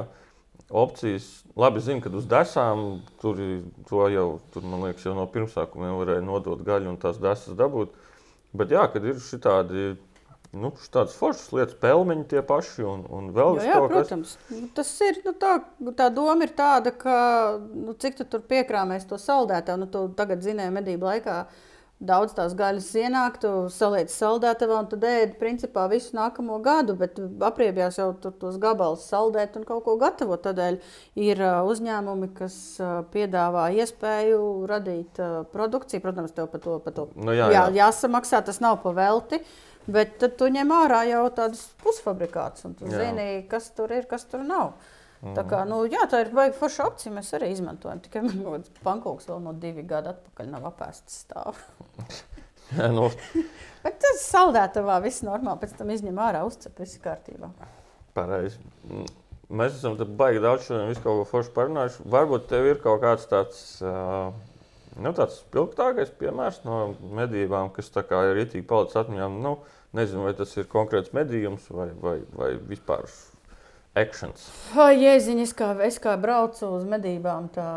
[0.68, 1.28] opcijas.
[1.58, 2.84] Labi, zinu, ka uz desām
[3.22, 3.40] tur,
[4.12, 7.96] jau, tur, liekas, jau no pirmsākumiem varēja nodot gaļu un tās desas dabūt.
[8.58, 9.96] Bet jā, kad ir šitādi
[10.56, 14.36] nu, tādas foršas lietas, pelmeņi tie paši un, un vēl jā, jā, kaut protams.
[14.40, 14.58] kas.
[14.58, 15.54] Nu, tas ir, nu, tā,
[16.00, 17.16] tā doma ir tāda, ka
[17.60, 21.42] nu, cik tu tur piekrāmēs to saldētāju, nu, tu tagad zinēji medību laikā.
[21.98, 27.18] Daudz tās gaļas ienāk, tu saliec saldētavā un tad ēd principā visu nākamo gadu, bet
[27.18, 30.44] apriebjās jau tur tos gabalus saldēt un kaut ko gatavot.
[30.46, 30.78] Tādēļ
[31.18, 32.60] ir uzņēmumi, kas
[33.16, 35.18] piedāvā iespēju radīt
[35.56, 36.04] produkciju.
[36.06, 37.66] Protams, tev par to, par to nu, jā, jā.
[37.66, 39.42] Jā, jāsamaksā, tas nav pa velti.
[39.42, 43.00] Uh, Bet tad tu ņem ārā jau tādas pusfabrikātus, un tu jā.
[43.00, 44.74] zini, kas tur ir, kas tur nav.
[45.22, 45.34] Mm.
[45.34, 47.14] Tā, kā, nu, jā, tā ir baigta forša opcija.
[47.16, 48.02] Mēs arī izmantojam.
[48.04, 51.62] Tikai kāds pankūks vēl no divi gadi atpakaļ nav apēsts stāv.
[52.78, 53.08] jā, nu.
[53.86, 55.64] Bet tas saldētavā viss normāli.
[55.64, 57.50] Pēc tam izņem ārā, uzcep, viss kārtībā.
[58.18, 58.60] Pareizi.
[59.48, 62.06] Mēs esam baigi daudz šodien visu kaut ko foršu parunājuši.
[62.14, 63.66] Varbūt tev ir kaut kāds tāds.
[63.82, 64.36] Uh,
[64.98, 66.78] Nu, tāds spilgtākais piemērs no
[67.14, 67.92] medībām, kas
[68.32, 69.28] ir itī palicis atmiņā.
[69.44, 69.52] Nu,
[69.96, 73.08] Nezinu, vai tas ir konkrēts medījums vai, vai, vai vispār
[73.98, 74.48] akcents.
[74.76, 77.70] Jēziņ, es kā, es kā braucu uz medībām, tā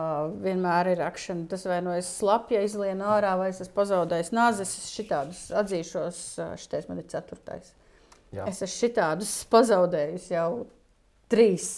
[0.42, 1.48] vienmēr ir akcents.
[1.52, 4.74] Tas vai nu es slapja izlienu ārā, vai es esmu pazaudējis nāzes.
[4.74, 6.20] Es šitādus atzīšos,
[6.60, 7.72] šitais man ir ceturtais.
[8.34, 8.46] Jā.
[8.50, 10.50] Es esmu šitādus pazaudējis jau
[11.32, 11.70] trīs.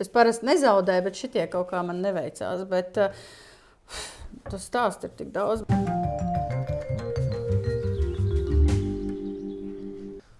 [0.00, 2.66] Es parasti nezaudēju, bet šitie kaut kā man neveicās.
[2.70, 3.14] Bet, uh,
[4.50, 5.62] tas stāsts ir tik daudz.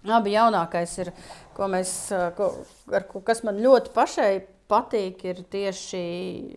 [0.05, 1.13] Abi jaunākais ir,
[1.57, 1.95] ko mēs,
[2.37, 2.51] ko,
[2.93, 4.33] ar, kas man ļoti pašai
[4.69, 6.01] patīk, ir tieši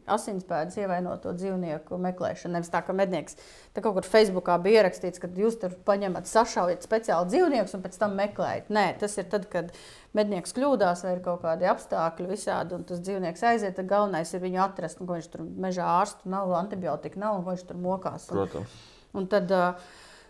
[0.09, 2.55] asinspēdas ievainoto dzīvnieku meklēšana.
[2.55, 3.37] Nevis tā, ka mednieks
[3.75, 7.99] tā kaut kur Facebookā bija ierakstīts, ka jūs tur paņemat, sašaujat speciāli dzīvniekus un pēc
[7.99, 8.71] tam meklējat.
[8.73, 9.71] Nē, tas ir tad, kad
[10.17, 13.75] mednieks kļūdās vai ir kaut kādi apstākļi visādi, un tas dzīvnieks aiziet.
[13.79, 17.65] Tad galvenais ir viņu atrast, ko viņš tur mežā ārstu nav, antibiotika nav, un viņš
[17.71, 18.29] tur mokās.
[18.31, 18.77] Un, Protams.
[19.17, 19.89] Un tad, uh,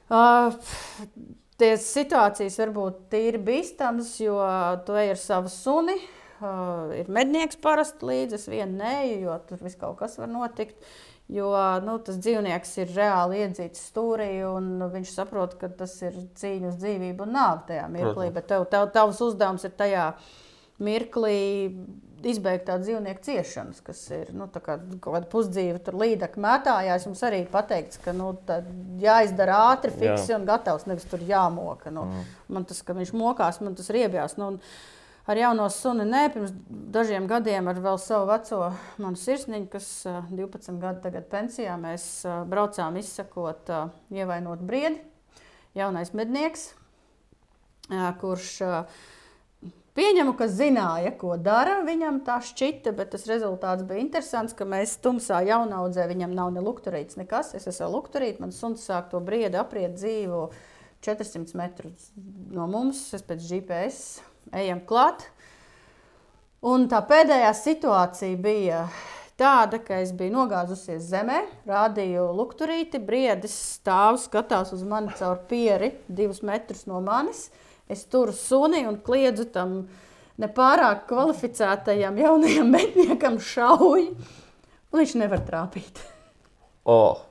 [0.09, 4.37] uh, Tie situācijas var būt tīri bīstamas, jo
[4.85, 5.97] tu ej ar savu suni,
[6.37, 10.75] Uh, ir mednieks parasti līdzi, es vienu nē, jo tur viss kaut kas var notikt.
[11.33, 11.49] Jo
[11.83, 16.77] nu, tas dzīvnieks ir reāli iedzīts stūrī, un viņš saprot, ka tas ir cīņa uz
[16.79, 18.29] dzīvību un nāvi tajā mirklī.
[18.35, 20.05] Bet tev, tev, tavs uzdevums ir tajā
[20.87, 21.41] mirklī
[22.25, 27.07] izbeigt tā dzīvnieku ciešanas, kas ir nu, kā, kaut kāda pusdzīve, tur līdaka mētājās.
[27.07, 28.31] Jums arī pateikts, ka nu,
[29.01, 30.39] jāizdara ātri, fiksi Jā.
[30.39, 31.93] un gatavs, nevis tur jāmoka.
[31.93, 32.29] Nu, mm.
[32.57, 34.37] Man tas, ka viņš mokās, man tas riebjās.
[34.41, 34.55] Nu,
[35.27, 36.05] ar jauno sunu.
[36.07, 36.53] Nē, pirms
[36.95, 38.71] dažiem gadiem ar vēl savu veco
[39.03, 39.89] manu sirsniņu, kas
[40.31, 42.07] 12 gadu tagad pensijā, mēs
[42.49, 43.71] braucām izsakot
[44.15, 45.03] ievainot briedi.
[45.77, 46.71] Jaunais mednieks,
[48.21, 48.53] kurš
[49.97, 51.79] pieņemu, ka zināja, ko dara.
[51.87, 56.63] Viņam tā šķita, bet tas rezultāts bija interesants, ka mēs tumsā jaunaudzē, viņam nav ne
[56.65, 57.53] lukturīts, nekas.
[57.57, 60.47] Es esmu lukturīts, man suns sāk to briedi apriet dzīvu
[61.05, 62.11] 400 metrus
[62.53, 63.99] no mums, es pēc GPS
[64.55, 65.27] ejam klāt.
[66.65, 68.81] Un tā pēdējā situācija bija
[69.37, 75.93] tāda, ka es biju nogāzusies zemē, rādīju lukturīti, briedis stāv, skatās uz mani caur pieri,
[76.09, 77.47] divus metrus no manis.
[77.87, 79.77] Es turu suni un kliedzu tam
[80.41, 84.11] nepārāk kvalificētajam jaunajam medniekam šauju,
[84.91, 86.01] un viņš nevar trāpīt.
[86.87, 87.23] Oh.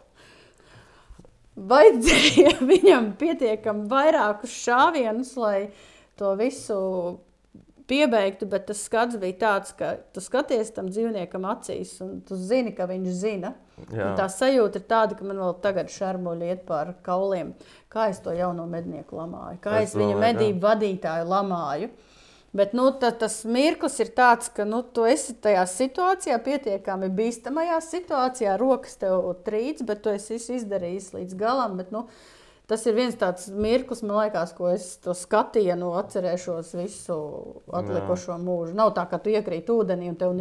[1.56, 5.68] Vajadzēja viņam pietiekami vairākus šāvienus, lai
[6.16, 6.80] to visu
[7.90, 12.74] piebeigtu, bet tas skats bija tāds, ka tu skaties tam dzīvniekam acīs, un tu zini,
[12.76, 13.54] ka viņš zina.
[13.92, 17.54] Tā sajūta ir tāda, ka man vēl tagad šarmuļi iet pār kauliem.
[17.92, 21.90] Kā es to jauno mednieku lamāju, kā es, es viņa medību vadītāju lamāju.
[22.56, 27.82] Bet nu, ta, tas mirklis ir tāds, ka nu, tu esi tajā situācijā, pietiekami bīstamajā
[27.84, 31.76] situācijā, rokas tev trīc, bet tu esi izdarījis līdz galam.
[31.76, 32.06] Bet, nu,
[32.66, 37.18] Tas ir viens tāds mirklis, man liekas, ko es to skatienu atcerēšos visu
[37.78, 38.74] atlikušo mūžu.
[38.74, 40.34] Nav tā, ka tu iekrīt ūdenī un tev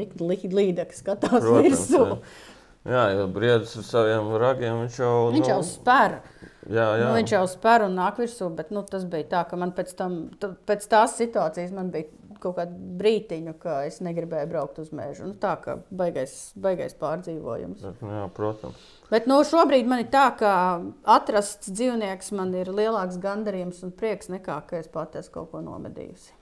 [0.57, 2.01] līdekļi skatās Protams, virsū.
[2.01, 2.95] Jā.
[2.95, 6.17] jā, jo briedis ar saviem ragiem viņš jau, viņš nu, jau spēr.
[6.65, 7.05] Jā, jā.
[7.05, 9.93] Nu, viņš jau spēr un nāk virsū, bet nu, tas bija tā, ka man pēc,
[9.99, 12.09] tam, pēc tās situācijas man bija
[12.45, 15.27] kaut kādu brītiņu, ka es negribēju braukt uz mežu.
[15.29, 17.85] Nu, tā kā baigais, baigais pārdzīvojums.
[18.01, 18.81] Nu jā, protams.
[19.11, 20.51] Bet nu, šobrīd man ir tā, ka
[21.17, 25.63] atrasts dzīvnieks man ir lielāks gandarījums un prieks nekā, ka es pati esmu kaut ko
[25.65, 26.35] nomedījusi.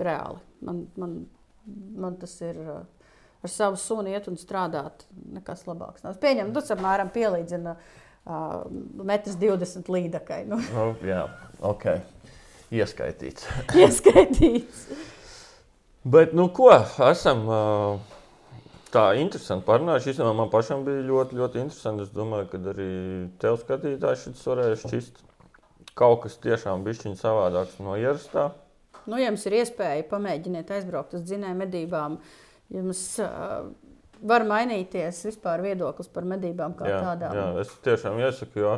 [0.00, 0.40] Reāli.
[0.64, 1.16] Man, man,
[2.00, 2.82] man tas ir uh,
[3.42, 5.06] ar savu sunu iet un strādāt.
[5.34, 6.14] Nekas labāks nav.
[6.14, 8.66] Es pieņemu, tas apmēram pielīdzina uh,
[9.06, 10.42] metrs 20 līdakai.
[10.50, 10.60] Nu.
[10.74, 11.24] Nu, jā,
[11.64, 11.88] ok.
[12.70, 13.48] Ieskaitīts.
[13.82, 14.84] Ieskaitīts.
[16.04, 16.72] Bet, nu, ko
[17.10, 17.46] esam.
[17.48, 18.16] Uh
[18.90, 20.10] Tā interesanti parunājuši.
[20.10, 22.06] Īstenībā man pašam bija ļoti, ļoti interesanti.
[22.08, 22.88] Es domāju, ka arī
[23.42, 25.20] tev skatītājs šis varēja šķist
[25.98, 28.48] kaut kas tiešām bišķiņ savādāks no ierastā.
[29.06, 32.18] Nu, ja jums ir iespēja pamēģiniet aizbraukt uz dzinēju medībām,
[32.74, 33.70] jums uh,
[34.32, 37.38] var mainīties vispār viedoklis par medībām kā jā, tādām.
[37.38, 38.74] Jā, es tiešām iesaku, jo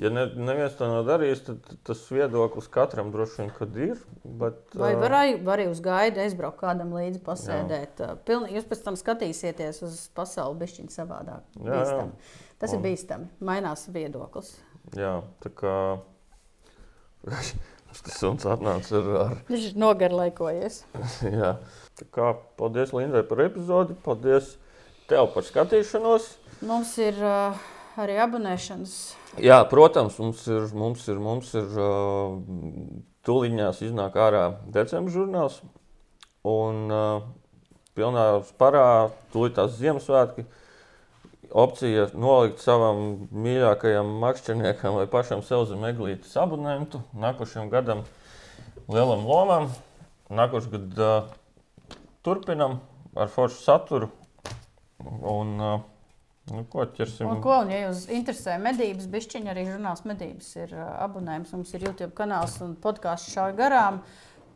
[0.00, 3.50] Ja ne, neviens to nav darījis, tad tas viedoklis katram droši vien
[3.90, 3.98] ir.
[4.24, 8.00] Bet, Vai var arī, uz gaidu aizbraukt kādam līdzi pasēdēt?
[8.24, 11.44] Pilni, jūs pēc tam skatīsieties uz pasauli bišķiņu savādāk.
[11.60, 12.06] Jā, jā.
[12.62, 13.28] Tas Un, ir bīstami.
[13.44, 14.54] Mainās viedoklis.
[14.96, 15.76] Jā, tā kā
[17.92, 19.12] tas suns atnāca ar.
[19.26, 19.36] ar...
[19.52, 20.80] Viņš ir nogarlaikojies.
[21.36, 21.52] jā,
[22.00, 23.98] tā kā paldies Lindai par epizodi.
[24.06, 24.54] Paldies
[25.10, 26.32] tev par skatīšanos.
[26.64, 27.60] Mums ir uh,
[28.00, 28.96] arī abonēšanas
[29.40, 32.34] Jā, protams, mums ir, mums ir, mums ir uh,
[33.24, 34.42] tūlīņās iznāk ārā
[34.74, 35.54] decembris žurnāls.
[36.44, 37.22] Un uh,
[37.96, 40.44] pilnā sparā tūlīt tās Ziemassvētki.
[41.62, 48.04] Opcija nolikt savam mīļākajam makšķerniekam vai pašam sev zem eglītes abonementu nākošajam gadam
[48.92, 49.70] lielam lomam.
[50.28, 51.32] Nākošais gads uh,
[52.20, 52.82] turpinam
[53.16, 54.12] ar foršu saturu.
[55.00, 55.80] Un, uh,
[56.50, 57.28] Nu, ko ķersim?
[57.30, 61.52] Un, ko, un, ja jūs interesē medības, bišķiņa arī žurnāls medības ir abonējums.
[61.54, 64.00] Mums ir YouTube kanāls un podkāsts šauj garām.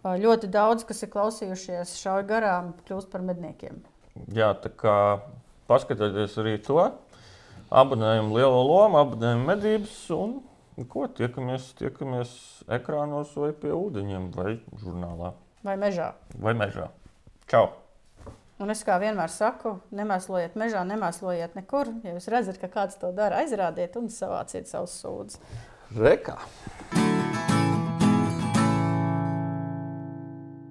[0.07, 3.79] Ļoti daudz, kas ir klausījušies šauj garām, kļūst par medniekiem.
[4.35, 4.97] Jā, tā kā
[5.71, 6.81] paskatieties arī to.
[7.71, 10.37] Abonējam lielo lomu, abonējam medības un
[10.91, 12.37] ko tiekamies, tiekamies
[12.79, 15.35] ekrānos vai pie ūdeņiem vai žurnālā.
[15.67, 16.13] Vai mežā.
[16.39, 16.91] Vai mežā.
[17.51, 17.86] Čau!
[18.57, 21.93] Un es kā vienmēr saku, nemēslojiet mežā, nemēslojiet nekur.
[22.07, 25.43] Ja jūs redzat, ka kāds to dara, aizrādiet un savāciet savus sūdzes.
[25.97, 26.41] Rekā.